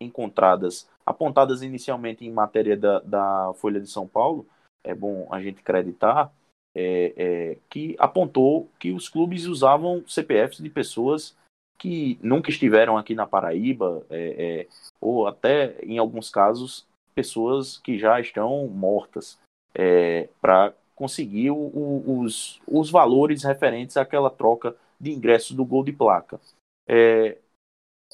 [0.00, 4.46] encontradas apontadas inicialmente em matéria da, da Folha de São Paulo,
[4.82, 6.32] é bom a gente acreditar,
[6.78, 11.34] é, é, que apontou que os clubes usavam CPFs de pessoas
[11.78, 14.66] que nunca estiveram aqui na Paraíba, é, é
[15.00, 19.38] ou até, em alguns casos, pessoas que já estão mortas,
[19.74, 25.82] é, para conseguir o, o, os, os valores referentes àquela troca de ingressos do gol
[25.82, 26.38] de placa.
[26.86, 27.38] É,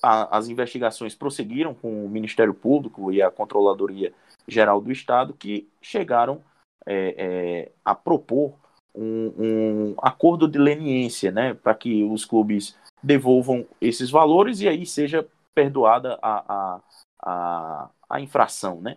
[0.01, 4.13] a, as investigações prosseguiram com o Ministério Público e a Controladoria
[4.47, 6.43] Geral do Estado, que chegaram
[6.87, 8.55] é, é, a propor
[8.95, 14.85] um, um, acordo de leniência, né, para que os clubes devolvam esses valores e aí
[14.87, 16.81] seja perdoada a, a,
[17.23, 18.97] a, a infração, né.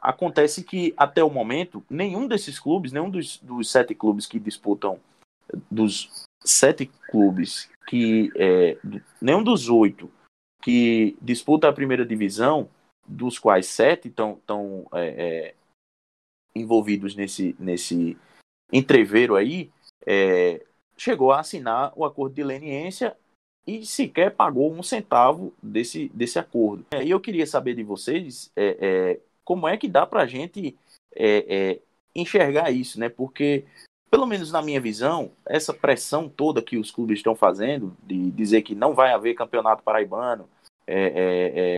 [0.00, 5.00] Acontece que, até o momento, nenhum desses clubes, nenhum dos, dos sete clubes que disputam,
[5.70, 8.78] dos sete clubes que, é,
[9.20, 10.10] nenhum dos oito
[10.62, 12.68] que disputa a primeira divisão,
[13.06, 14.40] dos quais sete estão
[16.56, 18.16] envolvidos nesse, nesse
[18.72, 19.70] entreveiro aí,
[20.06, 20.64] é,
[20.96, 23.16] chegou a assinar o acordo de leniência
[23.66, 26.86] e sequer pagou um centavo desse, desse acordo.
[26.92, 30.26] É, e eu queria saber de vocês é, é, como é que dá para a
[30.26, 30.76] gente
[32.14, 33.08] enxergar isso, né?
[33.08, 33.64] Porque
[34.10, 38.62] pelo menos na minha visão, essa pressão toda que os clubes estão fazendo de dizer
[38.62, 40.48] que não vai haver campeonato paraibano,
[40.86, 41.76] é, é, é,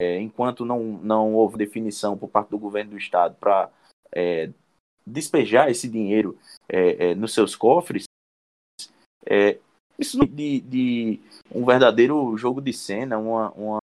[0.00, 3.70] é, enquanto não, não houve definição por parte do governo do estado para
[4.14, 4.50] é,
[5.06, 6.38] despejar esse dinheiro
[6.68, 8.04] é, nos seus cofres,
[9.26, 9.58] É,
[9.98, 11.20] isso de, de
[11.54, 13.78] um verdadeiro jogo de cena, uma, uma,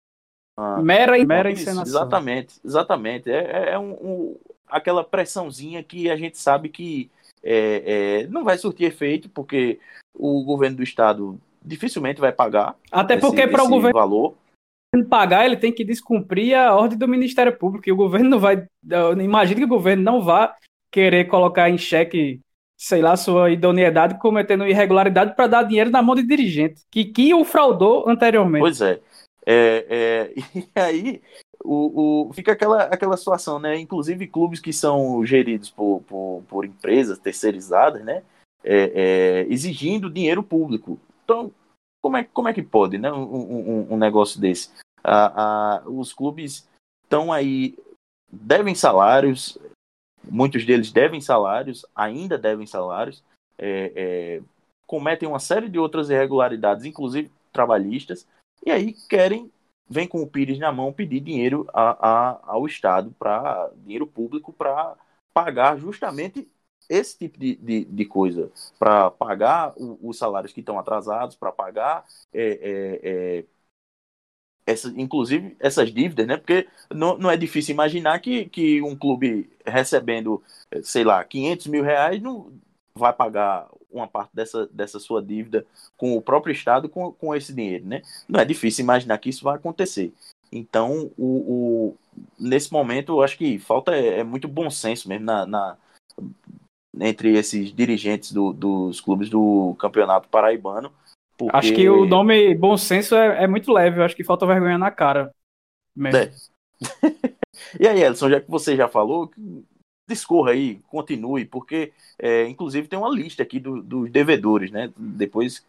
[0.58, 1.84] uma mera, mera encenação.
[1.84, 3.30] Exatamente, exatamente.
[3.30, 7.12] É, é, é um, um, aquela pressãozinha que a gente sabe que
[7.44, 9.80] é, é, não vai surtir efeito, porque
[10.14, 12.76] o governo do estado dificilmente vai pagar.
[12.92, 14.36] Até porque para o governo valor
[15.06, 17.88] pagar, ele tem que descumprir a ordem do Ministério Público.
[17.88, 18.66] E o governo não vai.
[19.22, 20.56] Imagina que o governo não vá
[20.92, 22.40] querer colocar em xeque,
[22.78, 27.34] sei lá, sua idoneidade cometendo irregularidade para dar dinheiro na mão de dirigente, que, que
[27.34, 28.62] o fraudou anteriormente.
[28.62, 29.00] Pois é.
[29.46, 31.22] é, é e aí
[31.64, 33.78] o, o, fica aquela, aquela situação, né?
[33.78, 38.24] Inclusive clubes que são geridos por, por, por empresas terceirizadas, né?
[38.64, 38.92] É,
[39.46, 41.00] é, exigindo dinheiro público.
[41.24, 41.52] Então,
[42.02, 43.12] como é, como é que pode, né?
[43.12, 44.70] Um, um, um negócio desse?
[45.10, 46.68] Ah, ah, os clubes
[47.04, 47.78] estão aí,
[48.30, 49.58] devem salários,
[50.30, 53.24] muitos deles devem salários, ainda devem salários,
[53.58, 54.42] é, é,
[54.86, 58.28] cometem uma série de outras irregularidades, inclusive trabalhistas,
[58.66, 59.50] e aí querem
[59.90, 64.52] vem com o Pires na mão pedir dinheiro a, a, ao Estado, para dinheiro público,
[64.52, 64.96] para
[65.34, 66.48] pagar justamente
[66.90, 71.52] esse tipo de, de, de coisa, para pagar o, os salários que estão atrasados, para
[71.52, 73.46] pagar, é, é, é,
[74.68, 76.36] essa, inclusive, essas dívidas, né?
[76.36, 80.44] Porque não, não é difícil imaginar que, que um clube recebendo,
[80.84, 82.52] sei lá, 500 mil reais não
[82.94, 85.66] vai pagar uma parte dessa, dessa sua dívida
[85.96, 88.02] com o próprio Estado com, com esse dinheiro, né?
[88.28, 90.14] Não é difícil imaginar que isso vai acontecer.
[90.52, 91.98] Então, o, o
[92.38, 95.78] nesse momento, eu acho que falta é, é muito bom senso mesmo na, na
[97.00, 100.92] entre esses dirigentes do, dos clubes do Campeonato Paraibano.
[101.38, 101.56] Porque...
[101.56, 104.78] Acho que o nome bom senso é, é, muito leve, eu acho que falta vergonha
[104.78, 105.32] na cara.
[105.98, 106.32] É.
[107.80, 109.32] e aí, Elson, já que você já falou,
[110.08, 114.92] discorra aí, continue, porque é, inclusive tem uma lista aqui do, dos devedores, né?
[114.98, 115.66] Depois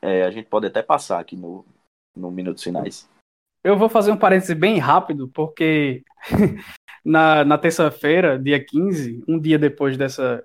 [0.00, 1.64] é, a gente pode até passar aqui no,
[2.16, 3.08] no Minutos Finais.
[3.62, 6.02] Eu vou fazer um parêntese bem rápido, porque
[7.04, 10.42] na, na terça-feira, dia 15, um dia depois dessa,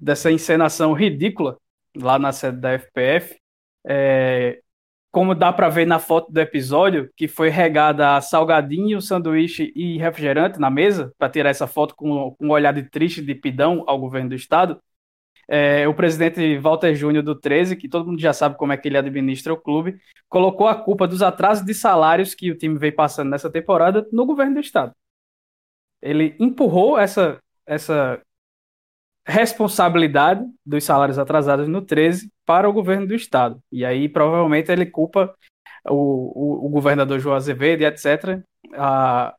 [0.00, 1.56] dessa encenação ridícula
[1.96, 3.36] lá na sede da FPF,
[3.86, 4.60] é,
[5.10, 9.98] como dá para ver na foto do episódio, que foi regada a salgadinho, sanduíche e
[9.98, 13.84] refrigerante na mesa, para tirar essa foto com, com um olhar de triste de pidão
[13.86, 14.80] ao governo do estado,
[15.48, 18.88] é, o presidente Walter Júnior do 13, que todo mundo já sabe como é que
[18.88, 22.92] ele administra o clube, colocou a culpa dos atrasos de salários que o time vem
[22.92, 24.92] passando nessa temporada no governo do estado.
[26.02, 28.20] Ele empurrou essa, essa
[29.26, 33.60] responsabilidade dos salários atrasados no 13 para o governo do estado.
[33.72, 35.34] E aí provavelmente ele culpa
[35.84, 38.40] o, o, o governador João Azevedo e etc.
[38.74, 39.34] A,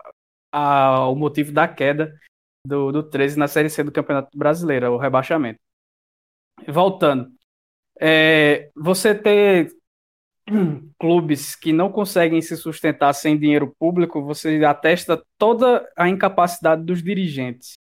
[0.51, 2.13] a, o motivo da queda
[2.65, 5.59] do, do 13 na Série C do Campeonato Brasileiro, o rebaixamento.
[6.67, 7.29] Voltando,
[7.99, 9.71] é, você ter
[10.99, 17.01] clubes que não conseguem se sustentar sem dinheiro público, você atesta toda a incapacidade dos
[17.01, 17.77] dirigentes.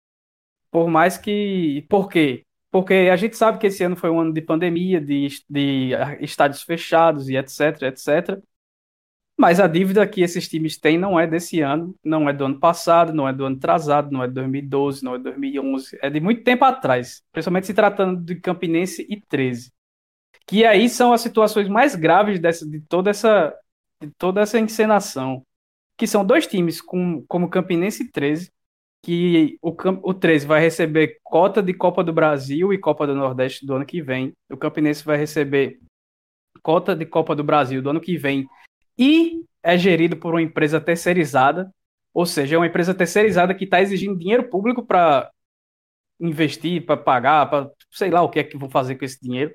[0.71, 1.85] Por mais que.
[1.89, 2.45] Por quê?
[2.71, 5.91] Porque a gente sabe que esse ano foi um ano de pandemia, de, de
[6.21, 8.41] estádios fechados e etc, etc.
[9.41, 12.61] Mas a dívida que esses times têm não é desse ano, não é do ano
[12.61, 16.11] passado, não é do ano atrasado, não é de 2012, não é de 2011, é
[16.11, 19.73] de muito tempo atrás, principalmente se tratando de Campinense e 13.
[20.47, 23.55] Que aí são as situações mais graves dessa, de, toda essa,
[24.01, 25.45] de toda essa encenação.
[25.97, 28.53] Que são dois times com, como Campinense e 13,
[29.03, 29.71] que o,
[30.03, 33.87] o 13 vai receber cota de Copa do Brasil e Copa do Nordeste do ano
[33.87, 34.33] que vem.
[34.51, 35.81] O Campinense vai receber
[36.63, 38.49] cota de Copa do Brasil do ano que vem
[38.99, 41.73] e é gerido por uma empresa terceirizada,
[42.13, 45.31] ou seja, é uma empresa terceirizada que está exigindo dinheiro público para
[46.19, 49.55] investir, para pagar, para sei lá o que é que vão fazer com esse dinheiro.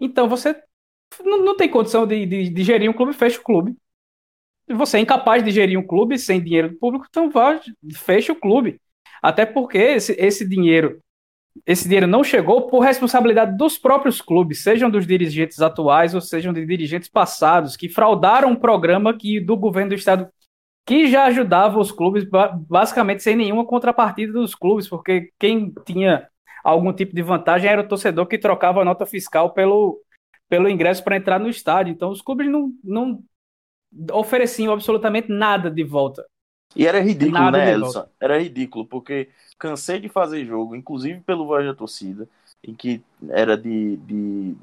[0.00, 0.60] Então você
[1.22, 3.76] não, não tem condição de, de, de gerir um clube, fecha o clube
[4.68, 7.60] você é incapaz de gerir um clube sem dinheiro público, então vá,
[7.94, 8.80] fecha o clube.
[9.22, 11.00] Até porque esse, esse dinheiro
[11.64, 16.52] esse dinheiro não chegou por responsabilidade dos próprios clubes, sejam dos dirigentes atuais ou sejam
[16.52, 20.28] de dirigentes passados, que fraudaram um programa que, do governo do estado
[20.86, 22.26] que já ajudava os clubes,
[22.68, 26.28] basicamente sem nenhuma contrapartida dos clubes, porque quem tinha
[26.62, 29.98] algum tipo de vantagem era o torcedor que trocava a nota fiscal pelo,
[30.48, 31.92] pelo ingresso para entrar no estádio.
[31.92, 33.22] Então os clubes não, não
[34.12, 36.26] ofereciam absolutamente nada de volta.
[36.74, 38.06] E era ridículo, nada né, Elson?
[38.20, 39.28] Era ridículo, porque
[39.58, 42.28] cansei de fazer jogo, inclusive pelo voz da torcida,
[42.62, 44.56] em que era de, de,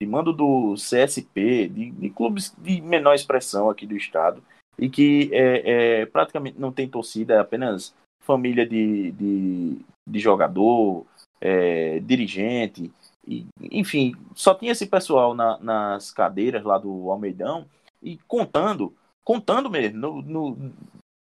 [0.00, 4.42] de mando do CSP, de, de, clubes de menor expressão aqui do estado,
[4.78, 9.78] e que é, é, praticamente não tem torcida, é apenas família de, de,
[10.08, 11.04] de jogador,
[11.40, 12.90] é, dirigente,
[13.26, 17.66] e, enfim, só tinha esse pessoal na, nas cadeiras lá do Almeidão
[18.02, 18.94] e contando,
[19.24, 20.72] contando mesmo, no, no,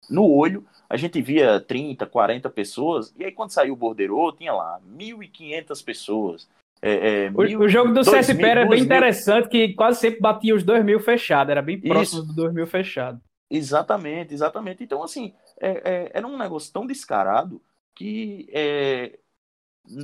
[0.09, 4.53] no olho, a gente via 30, 40 pessoas, e aí quando saiu o Bordeiro, tinha
[4.53, 6.49] lá 1.500 pessoas.
[6.83, 8.85] É, é, o, mil, o, jogo do CSP era bem mil.
[8.85, 12.29] interessante, que quase sempre batia os 2 mil fechado, era bem próximo Isso.
[12.29, 13.21] do 2 mil fechado.
[13.51, 14.85] Exatamente, exatamente.
[14.85, 17.62] Então, assim, é, é, era um negócio tão descarado
[17.95, 19.19] que é,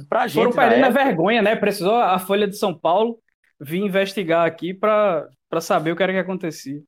[0.08, 0.36] pra gente.
[0.36, 1.56] Foram perdendo a vergonha, né?
[1.56, 3.18] Precisou a Folha de São Paulo
[3.60, 5.28] vir investigar aqui para
[5.60, 6.82] saber o que era que acontecia.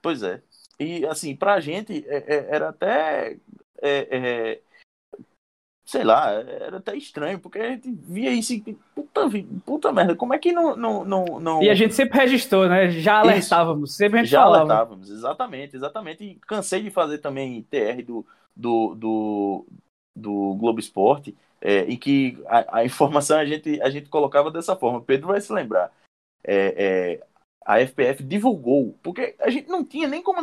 [0.00, 0.42] Pois é.
[0.78, 3.36] E, assim, pra gente é, é, era até.
[3.82, 4.60] É,
[5.86, 9.20] sei lá, era até estranho, porque a gente via isso e, puta,
[9.64, 11.62] puta merda, como é que não, não, não, não...
[11.62, 12.90] E a gente sempre registrou, né?
[12.90, 13.98] Já alertávamos, isso.
[13.98, 14.64] sempre a gente Já falava.
[14.64, 16.24] alertávamos, exatamente, exatamente.
[16.24, 19.66] E cansei de fazer também TR do, do, do,
[20.14, 24.74] do Globo Esporte, é, em que a, a, informação a gente, a gente colocava dessa
[24.74, 25.00] forma.
[25.00, 25.92] Pedro vai se lembrar.
[26.46, 27.26] É, é,
[27.66, 30.38] a FPF divulgou, porque a gente não tinha nem como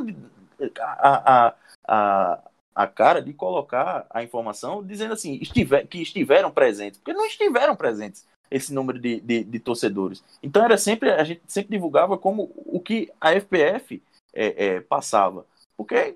[0.80, 1.56] a, a,
[1.88, 2.40] a,
[2.76, 7.76] a cara de colocar a informação dizendo assim estiver, que estiveram presentes, porque não estiveram
[7.76, 10.24] presentes esse número de, de, de, torcedores.
[10.44, 15.46] Então era sempre a gente sempre divulgava como o que a FPF é, é, passava,
[15.78, 16.16] porque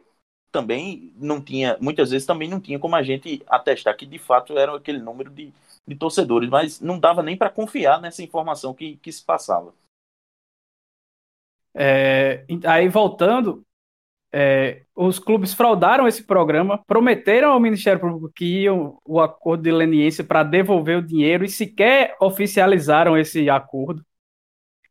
[0.52, 4.58] também não tinha, muitas vezes também não tinha como a gente atestar que de fato
[4.58, 5.54] era aquele número de,
[5.88, 9.74] de torcedores, mas não dava nem para confiar nessa informação que, que se passava.
[11.74, 13.64] É, aí voltando,
[14.32, 19.72] é, os clubes fraudaram esse programa, prometeram ao Ministério Público que iam o acordo de
[19.72, 24.04] leniência para devolver o dinheiro e sequer oficializaram esse acordo.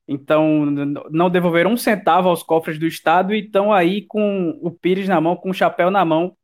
[0.08, 0.64] Então,
[1.10, 5.20] não devolveram um centavo aos cofres do Estado e estão aí com o Pires na
[5.20, 6.36] mão, com o chapéu na mão,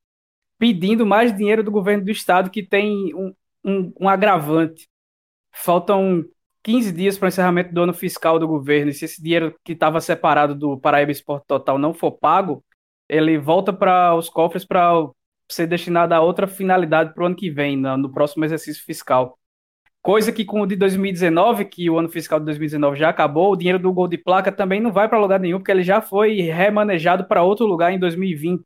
[0.59, 3.35] pedindo mais dinheiro do governo do Estado, que tem um,
[3.65, 4.89] um, um agravante.
[5.53, 6.25] Faltam
[6.63, 9.73] 15 dias para o encerramento do ano fiscal do governo, e se esse dinheiro que
[9.73, 12.65] estava separado do Paraíba Esporte Total não for pago,
[13.09, 14.93] ele volta para os cofres para
[15.49, 19.39] ser destinado a outra finalidade para o ano que vem, no próximo exercício fiscal.
[20.03, 23.57] Coisa que com o de 2019, que o ano fiscal de 2019 já acabou, o
[23.57, 26.40] dinheiro do gol de placa também não vai para lugar nenhum, porque ele já foi
[26.40, 28.64] remanejado para outro lugar em 2020.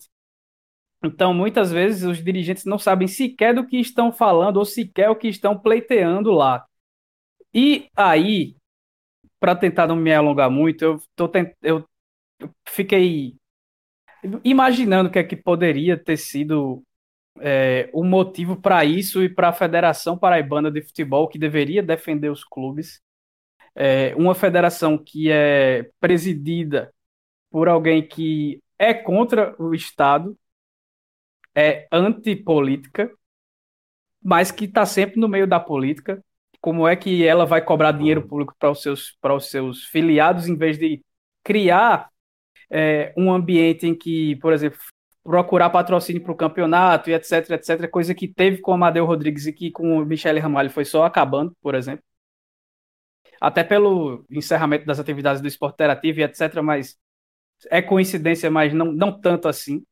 [1.05, 5.17] Então, muitas vezes, os dirigentes não sabem sequer do que estão falando ou sequer o
[5.17, 6.65] que estão pleiteando lá.
[7.53, 8.57] E aí,
[9.39, 11.55] para tentar não me alongar muito, eu, tô tent...
[11.63, 11.85] eu
[12.69, 13.37] fiquei
[14.45, 16.83] imaginando o que é que poderia ter sido
[17.41, 22.31] é, o motivo para isso e para a Federação Paraibana de Futebol, que deveria defender
[22.31, 23.01] os clubes.
[23.75, 26.93] É, uma federação que é presidida
[27.51, 30.37] por alguém que é contra o Estado,
[31.55, 33.11] é antipolítica,
[34.23, 36.23] mas que está sempre no meio da política.
[36.61, 40.49] Como é que ela vai cobrar dinheiro público para os seus, para os seus filiados
[40.49, 41.03] em vez de
[41.45, 42.11] criar
[42.71, 44.79] é, um ambiente em que, por exemplo,
[45.27, 49.47] procurar patrocínio para o campeonato e etc, etc, coisa que teve com o Amadeu Rodrigues
[49.47, 52.05] e que com o Michele Ramalho foi só acabando, por exemplo.
[53.41, 56.97] Até pelo encerramento das atividades do esporte interativo e etc, mas
[57.71, 59.85] é coincidência, mas não, não tanto assim.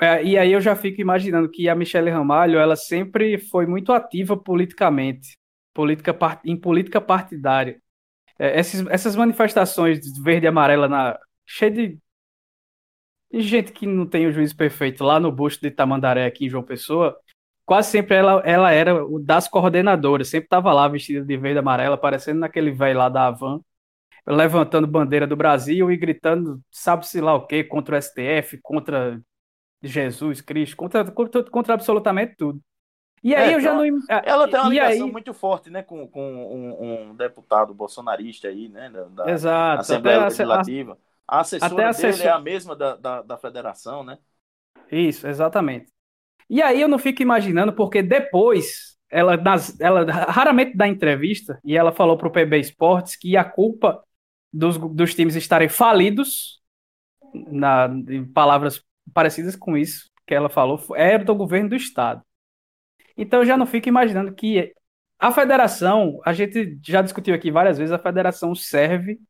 [0.00, 3.92] É, e aí eu já fico imaginando que a Michelle Ramalho, ela sempre foi muito
[3.92, 5.36] ativa politicamente,
[5.74, 7.80] política, em política partidária.
[8.38, 12.00] É, essas, essas manifestações verde e amarela na, cheio de, de
[13.40, 16.62] gente que não tem o juízo perfeito lá no busto de Tamandaré, aqui em João
[16.62, 17.16] Pessoa.
[17.64, 21.60] Quase sempre ela, ela era o das coordenadoras, sempre estava lá vestida de verde e
[21.60, 23.60] amarela, parecendo naquele velho lá da Havan,
[24.26, 29.20] levantando bandeira do Brasil e gritando, sabe-se lá o que, contra o STF, contra
[29.82, 32.60] Jesus Cristo, contra, contra, contra absolutamente tudo.
[33.22, 33.84] E aí é, eu já não.
[34.08, 35.12] Ela tem uma ligação aí...
[35.12, 40.92] muito forte, né, com, com um, um, deputado bolsonarista aí, né, da, Exato, Assembleia Legislativa.
[40.94, 42.18] A, a assessora Até assessor...
[42.18, 44.18] dele é a mesma da, da, da federação, né?
[44.90, 45.90] Isso, exatamente.
[46.48, 51.76] E aí eu não fico imaginando, porque depois ela, nas, ela raramente dá entrevista e
[51.76, 54.02] ela falou para o PB Esportes que a culpa
[54.52, 56.60] dos, dos times estarem falidos,
[57.34, 58.82] na, em palavras
[59.14, 62.22] parecidas com isso que ela falou, era do governo do estado.
[63.16, 64.72] Então eu já não fico imaginando que
[65.18, 69.20] a federação, a gente já discutiu aqui várias vezes, a federação serve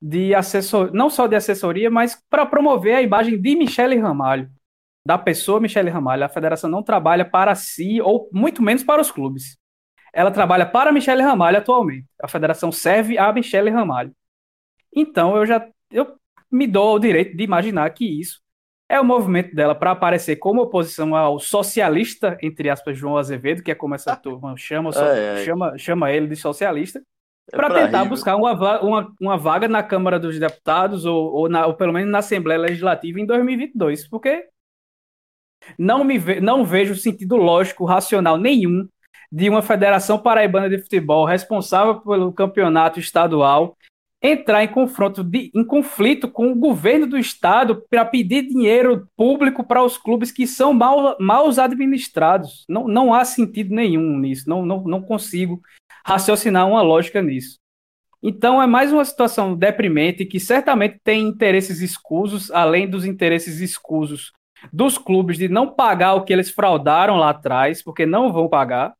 [0.00, 4.50] de assessor, não só de assessoria, mas para promover a imagem de Michele Ramalho,
[5.04, 6.24] da pessoa Michele Ramalho.
[6.24, 9.58] A federação não trabalha para si, ou muito menos para os clubes.
[10.12, 12.06] Ela trabalha para Michele Ramalho atualmente.
[12.20, 14.14] A federação serve a Michele Ramalho.
[14.94, 16.16] Então eu já eu
[16.50, 18.40] me dou o direito de imaginar que isso
[18.88, 23.70] é o movimento dela para aparecer como oposição ao socialista, entre aspas, João Azevedo, que
[23.70, 24.90] é como essa turma chama,
[25.44, 27.00] chama, chama ele de socialista,
[27.50, 31.74] para tentar buscar uma, uma, uma vaga na Câmara dos Deputados ou, ou, na, ou
[31.74, 34.46] pelo menos na Assembleia Legislativa em 2022, porque
[35.78, 38.88] não, me ve, não vejo sentido lógico, racional nenhum
[39.30, 43.76] de uma Federação Paraibana de Futebol responsável pelo campeonato estadual
[44.22, 49.64] entrar em confronto, de, em conflito com o governo do estado para pedir dinheiro público
[49.64, 52.64] para os clubes que são mal, mal administrados.
[52.68, 54.48] Não, não há sentido nenhum nisso.
[54.48, 55.60] Não, não, não consigo
[56.10, 57.60] raciocinar uma lógica nisso.
[58.20, 64.32] Então é mais uma situação deprimente que certamente tem interesses escusos, além dos interesses escusos
[64.72, 68.92] dos clubes de não pagar o que eles fraudaram lá atrás, porque não vão pagar.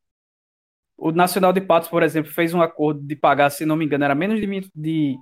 [0.97, 4.05] O Nacional de Patos, por exemplo, fez um acordo de pagar, se não me engano,
[4.05, 4.71] era menos de.
[4.73, 5.17] de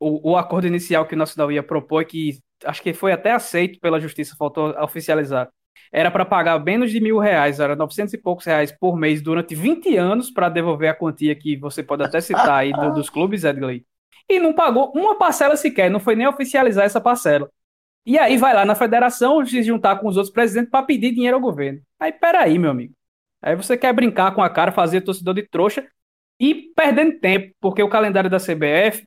[0.00, 3.78] o, o acordo inicial que o Nacional ia propor, que acho que foi até aceito
[3.78, 5.50] pela Justiça, faltou oficializar.
[5.92, 9.54] Era para pagar menos de mil reais, era 900 e poucos reais por mês durante
[9.54, 13.44] 20 anos para devolver a quantia que você pode até citar aí do, dos clubes,
[13.44, 13.84] Edgley.
[14.28, 17.50] E não pagou uma parcela sequer, não foi nem oficializar essa parcela.
[18.04, 21.36] E aí vai lá na federação se juntar com os outros presidentes para pedir dinheiro
[21.36, 21.80] ao governo.
[21.98, 22.94] Aí, peraí, meu amigo.
[23.42, 25.86] Aí você quer brincar com a cara, fazer torcedor de trouxa
[26.38, 29.06] e perdendo tempo, porque o calendário da CBF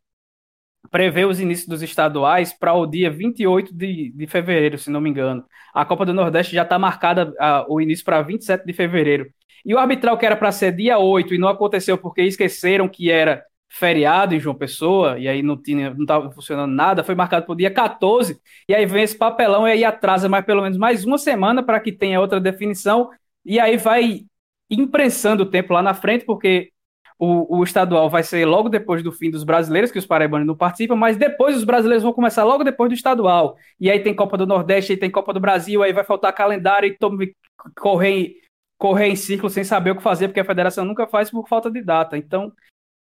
[0.92, 5.10] prevê os inícios dos estaduais para o dia 28 de, de fevereiro, se não me
[5.10, 5.44] engano.
[5.74, 9.32] A Copa do Nordeste já está marcada a, o início para 27 de fevereiro.
[9.66, 13.12] E o arbitral que era para ser dia 8 e não aconteceu porque esqueceram que
[13.12, 17.46] era feriado em João Pessoa, e aí não tinha, não estava funcionando nada, foi marcado
[17.46, 20.78] para o dia 14, e aí vem esse papelão e aí atrasa mais pelo menos
[20.78, 23.12] mais uma semana para que tenha outra definição,
[23.46, 24.22] e aí vai
[24.70, 26.72] imprensando o tempo lá na frente, porque
[27.20, 30.56] o, o, estadual vai ser logo depois do fim dos brasileiros, que os paraibanos não
[30.56, 33.58] participam, mas depois os brasileiros vão começar logo depois do estadual.
[33.78, 36.88] E aí tem Copa do Nordeste, aí tem Copa do Brasil, aí vai faltar calendário
[36.88, 37.36] e tome,
[37.78, 38.36] correr,
[38.78, 41.70] correr em círculo sem saber o que fazer, porque a federação nunca faz por falta
[41.70, 42.18] de data.
[42.18, 42.54] Então,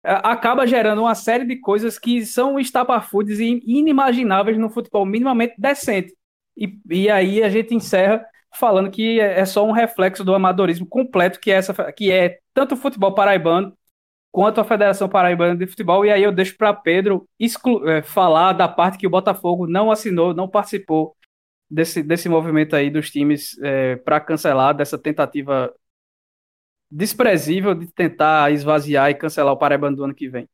[0.03, 6.13] acaba gerando uma série de coisas que são estapafúrdias e inimagináveis no futebol minimamente decente.
[6.57, 10.87] E, e aí a gente encerra falando que é, é só um reflexo do amadorismo
[10.87, 13.79] completo que é, essa, que é tanto o futebol paraibano
[14.31, 16.05] quanto a Federação Paraibana de Futebol.
[16.05, 17.29] E aí eu deixo para Pedro
[17.87, 21.17] é, falar da parte que o Botafogo não assinou, não participou
[21.71, 25.75] desse, desse movimento aí dos times é, para cancelar dessa tentativa
[26.91, 30.49] desprezível de tentar esvaziar e cancelar o Paraibano do ano que vem.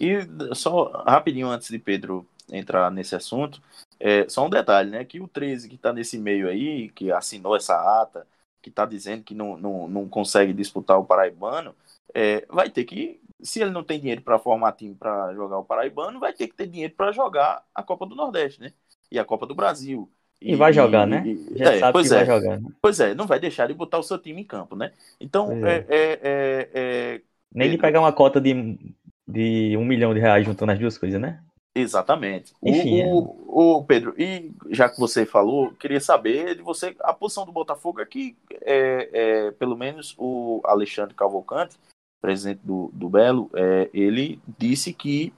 [0.00, 0.18] E
[0.54, 3.62] só rapidinho antes de Pedro entrar nesse assunto,
[4.00, 5.04] é, só um detalhe, né?
[5.04, 8.26] Que o 13 que está nesse meio aí, que assinou essa ata,
[8.62, 11.74] que está dizendo que não, não, não consegue disputar o Paraibano,
[12.14, 15.64] é, vai ter que, se ele não tem dinheiro para formar time para jogar o
[15.64, 18.72] Paraibano, vai ter que ter dinheiro para jogar a Copa do Nordeste, né?
[19.10, 20.08] E a Copa do Brasil.
[20.40, 21.22] E, e vai jogar, né?
[21.26, 22.60] E, Já é, sabe pois que é, vai jogar.
[22.60, 22.68] Né?
[22.80, 24.92] Pois é, não vai deixar de botar o seu time em campo, né?
[25.20, 25.84] Então, é.
[25.88, 27.20] É, é, é,
[27.52, 28.78] Nem de pegar uma cota de,
[29.26, 31.42] de um milhão de reais juntando as duas coisas, né?
[31.74, 32.54] Exatamente.
[32.62, 37.14] Enfim, o, o, o, Pedro, e já que você falou, queria saber de você a
[37.14, 41.78] posição do Botafogo aqui, é, é, pelo menos o Alexandre Cavalcante,
[42.20, 45.32] presidente do, do Belo, é, ele disse que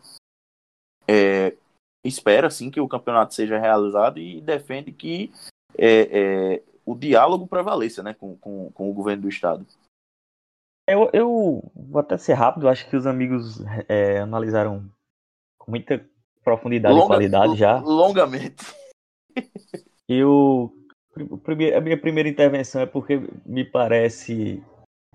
[1.07, 1.55] é,
[2.05, 5.33] espera sim que o campeonato seja realizado e defende que
[5.79, 9.65] é, é, o diálogo prevaleça né, com, com, com, o governo do estado.
[10.87, 14.91] Eu, eu vou até ser rápido, acho que os amigos é, analisaram
[15.59, 16.05] com muita
[16.45, 17.79] profundidade Longa, e qualidade já.
[17.81, 18.65] Longamente.
[20.09, 20.73] Eu.
[21.77, 24.63] A minha primeira intervenção é porque me parece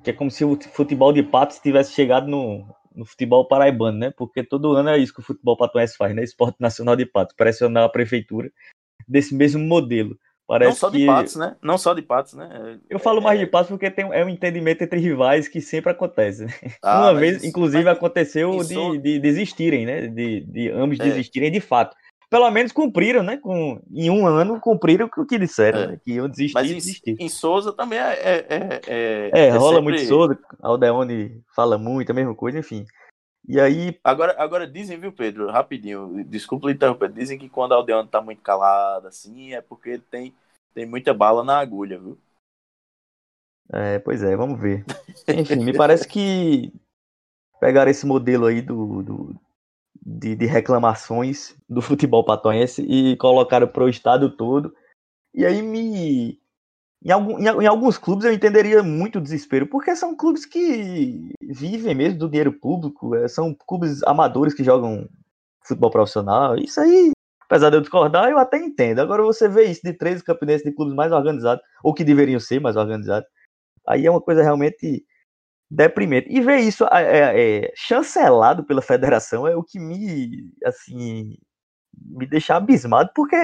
[0.01, 2.65] que é como se o futebol de patos tivesse chegado no,
[2.95, 4.13] no futebol paraibano, né?
[4.15, 6.23] Porque todo ano é isso que o futebol patuense faz, né?
[6.23, 8.49] Esporte Nacional de Patos, pressionar a prefeitura
[9.07, 10.17] desse mesmo modelo.
[10.49, 10.97] Parece não só que...
[10.97, 11.55] de patos, né?
[11.61, 12.79] Não só de patos, né?
[12.89, 13.47] Eu falo mais de é.
[13.47, 16.45] patos porque tem, é um entendimento entre rivais que sempre acontece.
[16.45, 16.53] Né?
[16.81, 20.07] Ah, Uma vez, isso, inclusive, aconteceu de, de, desistirem, né?
[20.07, 21.03] De, de ambos é.
[21.03, 21.95] desistirem de fato.
[22.31, 23.37] Pelo menos cumpriram, né?
[23.37, 25.87] Com, em um ano cumpriram o que disseram, é.
[25.89, 25.99] né?
[26.03, 26.55] Que iam desistir.
[26.55, 27.15] Mas em, desistir.
[27.19, 28.13] em Souza também é.
[28.13, 29.93] É, é, é, é rola sempre...
[29.93, 32.87] muito Souza, Aldeone fala muito, a mesma coisa, enfim.
[33.49, 33.99] E aí.
[34.03, 38.43] Agora, agora dizem, viu, Pedro, rapidinho, desculpa interromper, dizem que quando a Aldeano tá muito
[38.43, 40.35] calada, assim, é porque ele tem,
[40.71, 42.15] tem muita bala na agulha, viu?
[43.73, 44.85] É, pois é, vamos ver.
[45.27, 46.71] Enfim, me parece que
[47.59, 49.35] pegaram esse modelo aí do, do
[49.99, 54.75] de, de, reclamações do futebol patoense e colocaram para o estado todo.
[55.33, 56.39] E aí me
[57.03, 62.19] em, algum, em, alguns clubes eu entenderia muito desespero, porque são clubes que vivem mesmo
[62.19, 65.07] do dinheiro público, é, são clubes amadores que jogam
[65.63, 66.57] futebol profissional.
[66.57, 67.11] Isso aí
[67.49, 68.99] Apesar de eu discordar, eu até entendo.
[68.99, 72.61] Agora você vê isso de 13 campinenses de clubes mais organizados, ou que deveriam ser
[72.61, 73.27] mais organizados,
[73.87, 75.03] aí é uma coisa realmente
[75.67, 76.27] deprimente.
[76.29, 81.37] E ver isso é, é, é, chancelado pela federação é o que me, assim,
[81.97, 83.35] me deixa abismado, porque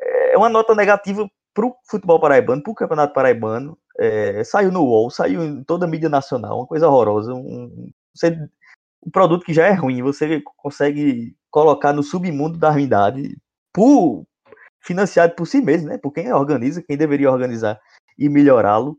[0.00, 3.78] é uma nota negativa para o futebol paraibano, para o campeonato paraibano.
[3.98, 7.32] É, saiu no UOL, saiu em toda a mídia nacional, uma coisa horrorosa.
[7.32, 8.38] Um, você,
[9.04, 13.38] um produto que já é ruim, você consegue colocar no submundo da ruindade,
[13.72, 14.26] por,
[14.82, 15.96] financiado por si mesmo, né?
[15.96, 17.80] por quem organiza, quem deveria organizar
[18.18, 18.98] e melhorá-lo.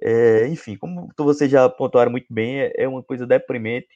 [0.00, 3.88] É, enfim, como vocês já pontuaram muito bem, é, é uma coisa deprimente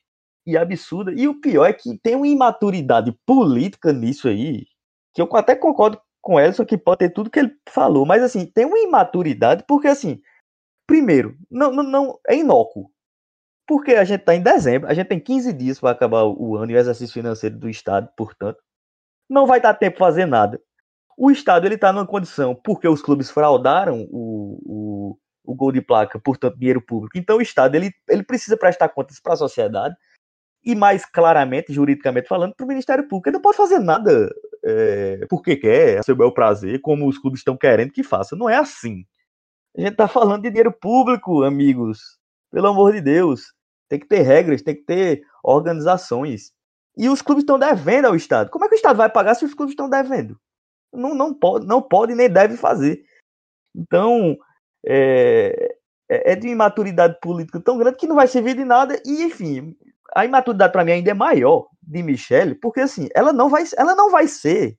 [0.45, 1.13] e absurda.
[1.13, 4.67] E o pior é que tem uma imaturidade política nisso aí,
[5.15, 8.23] que eu até concordo com o Elson que pode ter tudo que ele falou, mas
[8.23, 10.21] assim, tem uma imaturidade, porque assim,
[10.87, 12.91] primeiro, não, não, não é inócuo.
[13.67, 16.71] Porque a gente está em dezembro, a gente tem 15 dias para acabar o ano
[16.71, 18.59] e o exercício financeiro do Estado, portanto,
[19.27, 20.61] não vai dar tempo fazer nada.
[21.17, 25.81] O Estado ele está numa condição, porque os clubes fraudaram o, o, o gol de
[25.81, 27.17] placa, portanto, dinheiro público.
[27.17, 29.97] Então, o Estado ele, ele precisa prestar contas para a sociedade
[30.69, 33.31] e, mais claramente, juridicamente falando, para o Ministério Público.
[33.31, 34.31] Ele não pode fazer nada
[34.63, 38.37] é, porque quer, a seu bel prazer, como os clubes estão querendo que faça.
[38.37, 39.07] Não é assim.
[39.75, 42.19] A gente está falando de dinheiro público, amigos.
[42.53, 43.55] Pelo amor de Deus.
[43.89, 46.53] Tem que ter regras, tem que ter organizações.
[46.99, 48.51] E os clubes estão devendo ao Estado.
[48.51, 50.39] Como é que o Estado vai pagar se os clubes estão devendo?
[50.93, 53.03] Não, não, pode, não pode nem deve fazer.
[53.75, 54.37] Então,
[54.87, 55.77] é,
[56.11, 59.01] é, é de imaturidade política tão grande que não vai servir de nada.
[59.07, 59.75] E, enfim,
[60.15, 63.95] a imaturidade para mim ainda é maior de Michelle, porque assim, ela não vai, ela
[63.95, 64.79] não vai ser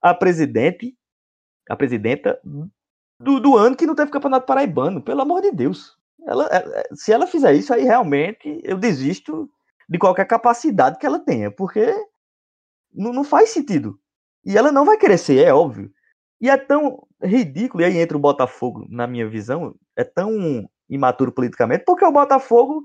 [0.00, 0.96] a presidente,
[1.68, 2.40] a presidenta
[3.20, 5.96] do, do ano que não teve campeonato paraibano, pelo amor de Deus.
[6.26, 9.50] Ela, é, é, se ela fizer isso, aí realmente eu desisto
[9.88, 11.94] de qualquer capacidade que ela tenha, porque
[12.92, 13.98] não, não faz sentido.
[14.44, 15.90] E ela não vai crescer, é óbvio.
[16.40, 21.32] E é tão ridículo, e aí entra o Botafogo, na minha visão, é tão imaturo
[21.32, 22.84] politicamente, porque o Botafogo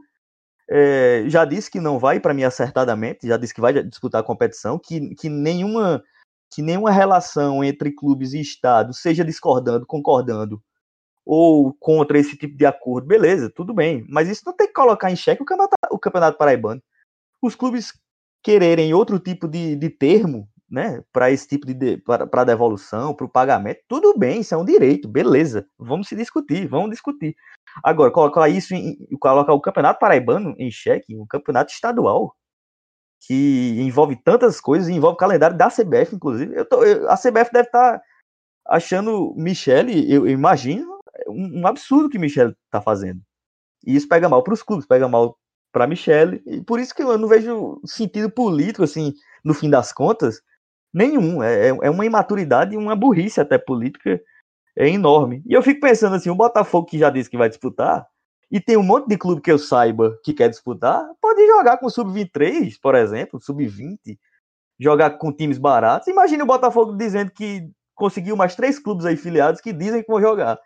[0.69, 4.25] é, já disse que não vai, para mim, acertadamente, já disse que vai disputar a
[4.25, 6.03] competição, que, que, nenhuma,
[6.53, 10.61] que nenhuma relação entre clubes e Estado, seja discordando, concordando,
[11.25, 14.05] ou contra esse tipo de acordo, beleza, tudo bem.
[14.09, 16.81] Mas isso não tem que colocar em xeque o campeonato, o campeonato paraibano.
[17.41, 17.93] Os clubes
[18.41, 23.27] quererem outro tipo de, de termo, né, para esse tipo de, de para devolução, para
[23.27, 25.67] o pagamento, tudo bem, isso é um direito, beleza.
[25.77, 27.35] Vamos se discutir, vamos discutir.
[27.83, 32.35] Agora, colocar isso em, colocar o campeonato paraibano em xeque, um campeonato estadual,
[33.27, 36.55] que envolve tantas coisas, envolve o calendário da CBF, inclusive.
[36.55, 38.01] Eu tô, eu, a CBF deve estar tá
[38.65, 43.21] achando Michele, eu, eu imagino, um, um, absurdo que Michele está fazendo.
[43.85, 45.37] E isso pega mal para os clubes, pega mal
[45.71, 49.13] para Michele, e por isso que eu não vejo sentido político, assim,
[49.43, 50.41] no fim das contas,
[50.93, 51.41] nenhum.
[51.41, 54.21] É, é, é uma imaturidade e uma burrice até política
[54.75, 55.43] é enorme.
[55.45, 58.05] E eu fico pensando assim, o Botafogo que já disse que vai disputar,
[58.51, 61.87] e tem um monte de clube que eu saiba que quer disputar, pode jogar com
[61.87, 63.97] o Sub-23, por exemplo, Sub-20,
[64.79, 66.07] jogar com times baratos.
[66.07, 70.21] Imagine o Botafogo dizendo que conseguiu mais três clubes aí filiados que dizem que vão
[70.21, 70.59] jogar.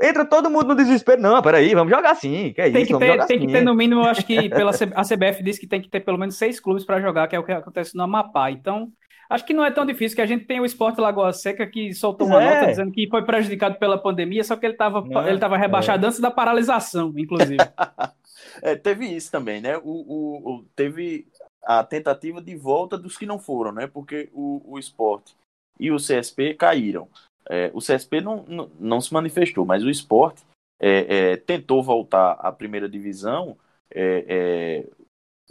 [0.00, 1.20] Entra todo mundo no desespero.
[1.20, 2.52] Não, peraí, vamos jogar sim.
[2.52, 5.04] Que é tem isso, que ter, tem que ter, no mínimo, acho que pela a
[5.04, 7.44] CBF diz que tem que ter pelo menos seis clubes para jogar, que é o
[7.44, 8.50] que acontece no Amapá.
[8.50, 8.88] Então,
[9.34, 11.92] Acho que não é tão difícil, que a gente tem o Esporte Lagoa Seca que
[11.92, 12.54] soltou uma é.
[12.54, 16.08] nota dizendo que foi prejudicado pela pandemia, só que ele estava ele tava rebaixado é.
[16.08, 17.56] antes da paralisação, inclusive.
[18.62, 19.76] é, teve isso também, né?
[19.78, 21.26] O, o, o, teve
[21.64, 23.88] a tentativa de volta dos que não foram, né?
[23.88, 25.34] Porque o, o esporte
[25.80, 27.08] e o CSP caíram.
[27.50, 30.44] É, o CSP não, não, não, se manifestou, mas o esporte
[30.80, 33.56] é, é, tentou voltar à primeira divisão
[33.90, 34.86] é,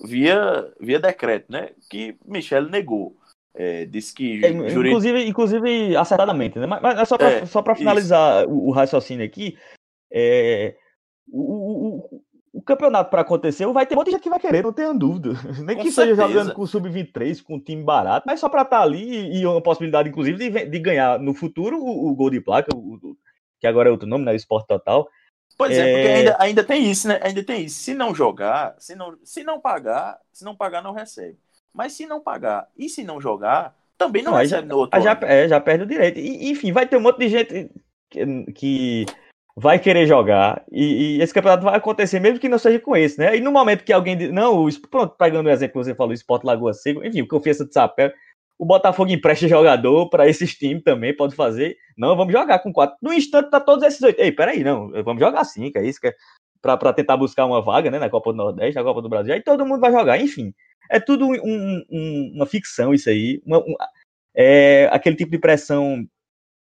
[0.05, 1.71] via, via decreto, né?
[1.89, 3.17] Que Michel negou.
[3.55, 4.43] É, disse que.
[4.43, 6.65] É, inclusive, inclusive, acertadamente, né?
[6.65, 9.57] Mas, mas é só para é, só finalizar o, o, raciocínio aqui.
[10.11, 10.75] É,
[11.31, 12.23] o, o,
[12.53, 15.33] o, campeonato para acontecer vai ter muita gente que vai querer, não tenha dúvida.
[15.63, 16.15] Nem com que certeza.
[16.15, 19.37] seja jogando com o Sub-23, com um time barato, mas só para estar tá ali
[19.37, 22.71] e uma possibilidade, inclusive, de, de ganhar no futuro o, o gol de placa,
[23.59, 24.31] que agora é outro nome, né?
[24.31, 25.07] O Esporte Total.
[25.55, 26.15] Pois é, porque é.
[26.15, 27.19] ainda, ainda tem isso, né?
[27.21, 27.79] Ainda tem isso.
[27.79, 31.37] Se não jogar, se não, se não pagar, se não pagar, não recebe.
[31.73, 35.01] Mas se não pagar e se não jogar, também não, não recebe já, no outro
[35.01, 36.19] já, é, já perde o direito.
[36.19, 37.71] E, enfim, vai ter um monte de gente
[38.09, 39.05] que, que
[39.55, 43.19] vai querer jogar e, e, esse campeonato vai acontecer mesmo que não seja com esse,
[43.19, 43.35] né?
[43.35, 46.11] E no momento que alguém diz, não, o, pronto, pegando o exemplo que você falou,
[46.11, 48.13] o Sport Lagoa Seca, enfim, confiança de sapé,
[48.57, 51.75] o Botafogo empresta jogador para esses times também, pode fazer.
[51.97, 52.95] Não, vamos jogar com quatro.
[53.01, 54.19] No instante tá todos esses oito.
[54.19, 56.13] Ei, peraí, não, vamos jogar que é isso, que é
[56.61, 59.33] para tentar buscar uma vaga, né, na Copa do Nordeste, na Copa do Brasil.
[59.33, 60.53] Aí todo mundo vai jogar, enfim
[60.89, 63.41] é tudo um, um, uma ficção isso aí.
[63.45, 63.75] Uma, um,
[64.35, 66.07] é aquele tipo de pressão,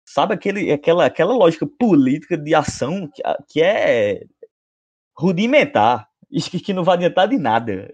[0.05, 4.23] sabe, aquele, aquela, aquela lógica política de ação que, que é
[5.17, 7.89] rudimentar, que, que não vai adiantar de nada.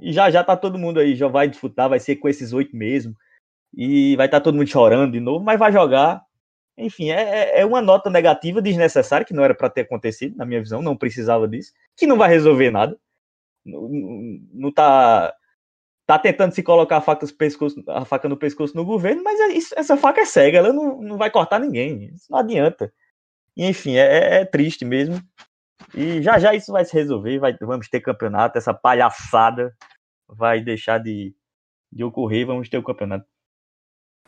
[0.00, 2.76] E já já tá todo mundo aí, já vai disputar, vai ser com esses oito
[2.76, 3.14] mesmo,
[3.74, 6.22] e vai estar tá todo mundo chorando de novo, mas vai jogar.
[6.78, 10.44] Enfim, é, é, é uma nota negativa, desnecessária, que não era para ter acontecido, na
[10.44, 12.98] minha visão, não precisava disso, que não vai resolver nada.
[13.64, 13.88] Não,
[14.52, 15.34] não tá
[16.06, 19.48] tá tentando se colocar a faca, pescoço, a faca no pescoço no governo, mas é
[19.48, 22.92] isso, essa faca é cega, ela não, não vai cortar ninguém, isso não adianta.
[23.56, 25.20] E, enfim, é, é, triste mesmo.
[25.94, 29.74] E já já isso vai se resolver, vai, vamos ter campeonato, essa palhaçada
[30.28, 31.34] vai deixar de,
[31.92, 33.26] de ocorrer, vamos ter o campeonato.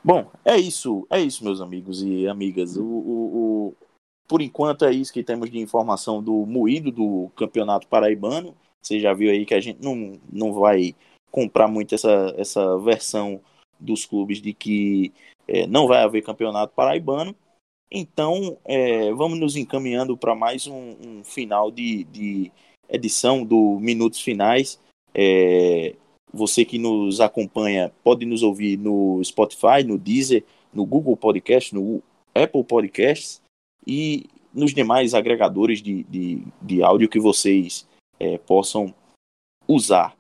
[0.02, 2.76] Bom, é isso, é isso, meus amigos e amigas.
[2.76, 3.76] O, o, o,
[4.28, 8.56] por enquanto é isso que temos de informação do moído do Campeonato Paraibano.
[8.80, 10.94] Você já viu aí que a gente não, não vai
[11.30, 13.40] comprar muito essa, essa versão
[13.78, 15.12] dos clubes de que
[15.46, 17.34] é, não vai haver campeonato paraibano.
[17.90, 22.52] Então, é, vamos nos encaminhando para mais um, um final de, de,
[22.88, 24.78] edição do Minutos Finais.
[25.14, 25.94] É,
[26.32, 32.02] você que nos acompanha pode nos ouvir no Spotify, no Deezer, no Google Podcast, no
[32.34, 33.40] Apple Podcasts
[33.86, 37.86] e nos demais agregadores de, de, de áudio que vocês
[38.20, 38.94] é, possam
[39.66, 40.17] usar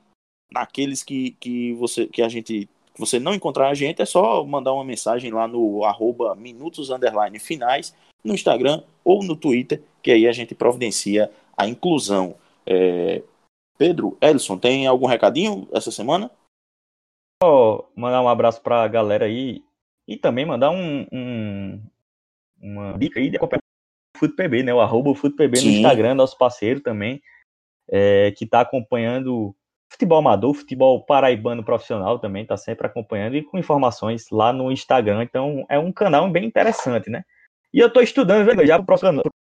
[0.50, 4.44] naqueles que, que você que a gente que você não encontrar a gente, é só
[4.44, 7.94] mandar uma mensagem lá no arroba minutos underline finais
[8.24, 12.34] no Instagram ou no Twitter, que aí a gente providencia a inclusão.
[12.66, 13.22] É...
[13.78, 16.28] Pedro, Edson, tem algum recadinho essa semana?
[17.40, 19.62] Oh, mandar um abraço para a galera aí
[20.08, 21.80] e também mandar um, um
[22.60, 23.62] uma dica aí de acompanhar
[24.16, 24.74] o FutPB, né?
[24.74, 27.22] O arroba FutPB no Instagram, nosso parceiro também,
[27.88, 29.54] é, que está acompanhando
[29.88, 35.22] futebol amador, futebol paraibano profissional também, tá sempre acompanhando e com informações lá no Instagram.
[35.22, 37.24] Então é um canal bem interessante, né?
[37.72, 39.32] E eu tô estudando já pro próximo, pro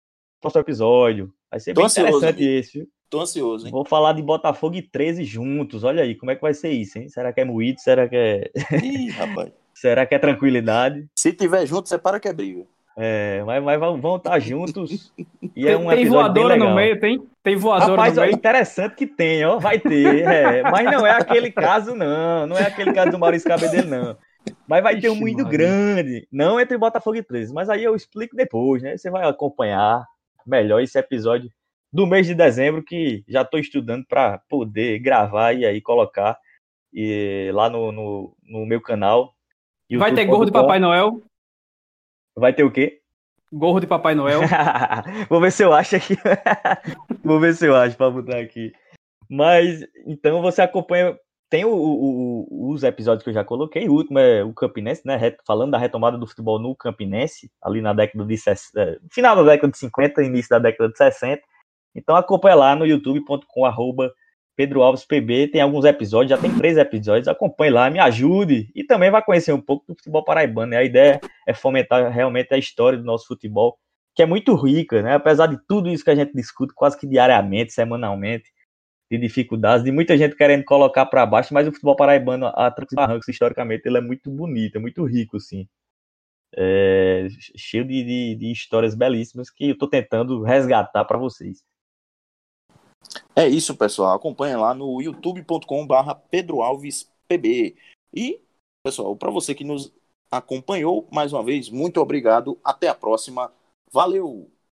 [0.40, 1.32] próximo episódio.
[1.50, 2.58] Vai ser tô bem ansioso, interessante amigo.
[2.58, 2.88] esse.
[3.08, 3.72] Tô ansioso, hein?
[3.72, 5.84] Vou falar de Botafogo e 13 juntos.
[5.84, 7.08] Olha aí, como é que vai ser isso, hein?
[7.08, 7.80] Será que é moído?
[7.80, 8.50] Será que é.
[8.82, 9.52] Ih, rapaz.
[9.72, 11.06] Será que é tranquilidade?
[11.18, 12.66] Se tiver junto, separa que é briga.
[12.98, 15.12] É, mas, mas vão estar juntos.
[15.54, 17.22] E é um tem voadora no meio, tem?
[17.42, 18.32] Tem voadora Rapaz, no meio.
[18.32, 19.58] É interessante que tem, ó.
[19.58, 20.24] Vai ter.
[20.24, 22.46] É, mas não é aquele caso, não.
[22.46, 24.16] Não é aquele caso do Maurício Cabedelo, não.
[24.66, 26.26] Mas vai Ixi, ter um muito grande.
[26.32, 27.52] Não entre Botafogo e 13.
[27.52, 28.96] Mas aí eu explico depois, né?
[28.96, 30.04] Você vai acompanhar
[30.46, 31.50] melhor esse episódio
[31.92, 36.38] do mês de dezembro, que já estou estudando para poder gravar e aí colocar
[36.92, 39.34] e, lá no, no, no meu canal.
[39.98, 41.22] Vai ter gorro de Papai Noel?
[42.36, 43.00] Vai ter o quê?
[43.52, 44.40] Gorro de Papai Noel.
[45.30, 46.16] Vou ver se eu acho aqui.
[47.24, 48.72] Vou ver se eu acho para botar aqui.
[49.28, 51.16] Mas, então você acompanha.
[51.48, 53.88] Tem o, o, os episódios que eu já coloquei.
[53.88, 55.18] O último é o Campinense, né?
[55.46, 58.34] Falando da retomada do futebol no Campinense, ali na década de.
[58.34, 61.40] É, final da década de 50, início da década de 60.
[61.94, 63.64] Então acompanha lá no youtube.com
[64.56, 68.82] Pedro Alves PB, tem alguns episódios, já tem três episódios, acompanhe lá, me ajude e
[68.82, 70.70] também vai conhecer um pouco do futebol paraibano.
[70.70, 70.78] Né?
[70.78, 73.78] A ideia é fomentar realmente a história do nosso futebol,
[74.14, 75.14] que é muito rica, né?
[75.14, 78.50] Apesar de tudo isso que a gente discute quase que diariamente, semanalmente,
[79.10, 83.28] de dificuldades, de muita gente querendo colocar para baixo, mas o futebol paraibano, a Barrancos,
[83.28, 85.68] historicamente, ele é muito bonito, é muito rico, sim.
[86.56, 91.62] É, cheio de, de, de histórias belíssimas que eu estou tentando resgatar para vocês.
[93.34, 94.14] É isso, pessoal.
[94.14, 97.76] Acompanha lá no youtube.com/barra Pedro Alves PB.
[98.14, 98.40] E,
[98.82, 99.92] pessoal, para você que nos
[100.30, 102.58] acompanhou, mais uma vez, muito obrigado.
[102.64, 103.52] Até a próxima.
[103.92, 104.50] Valeu!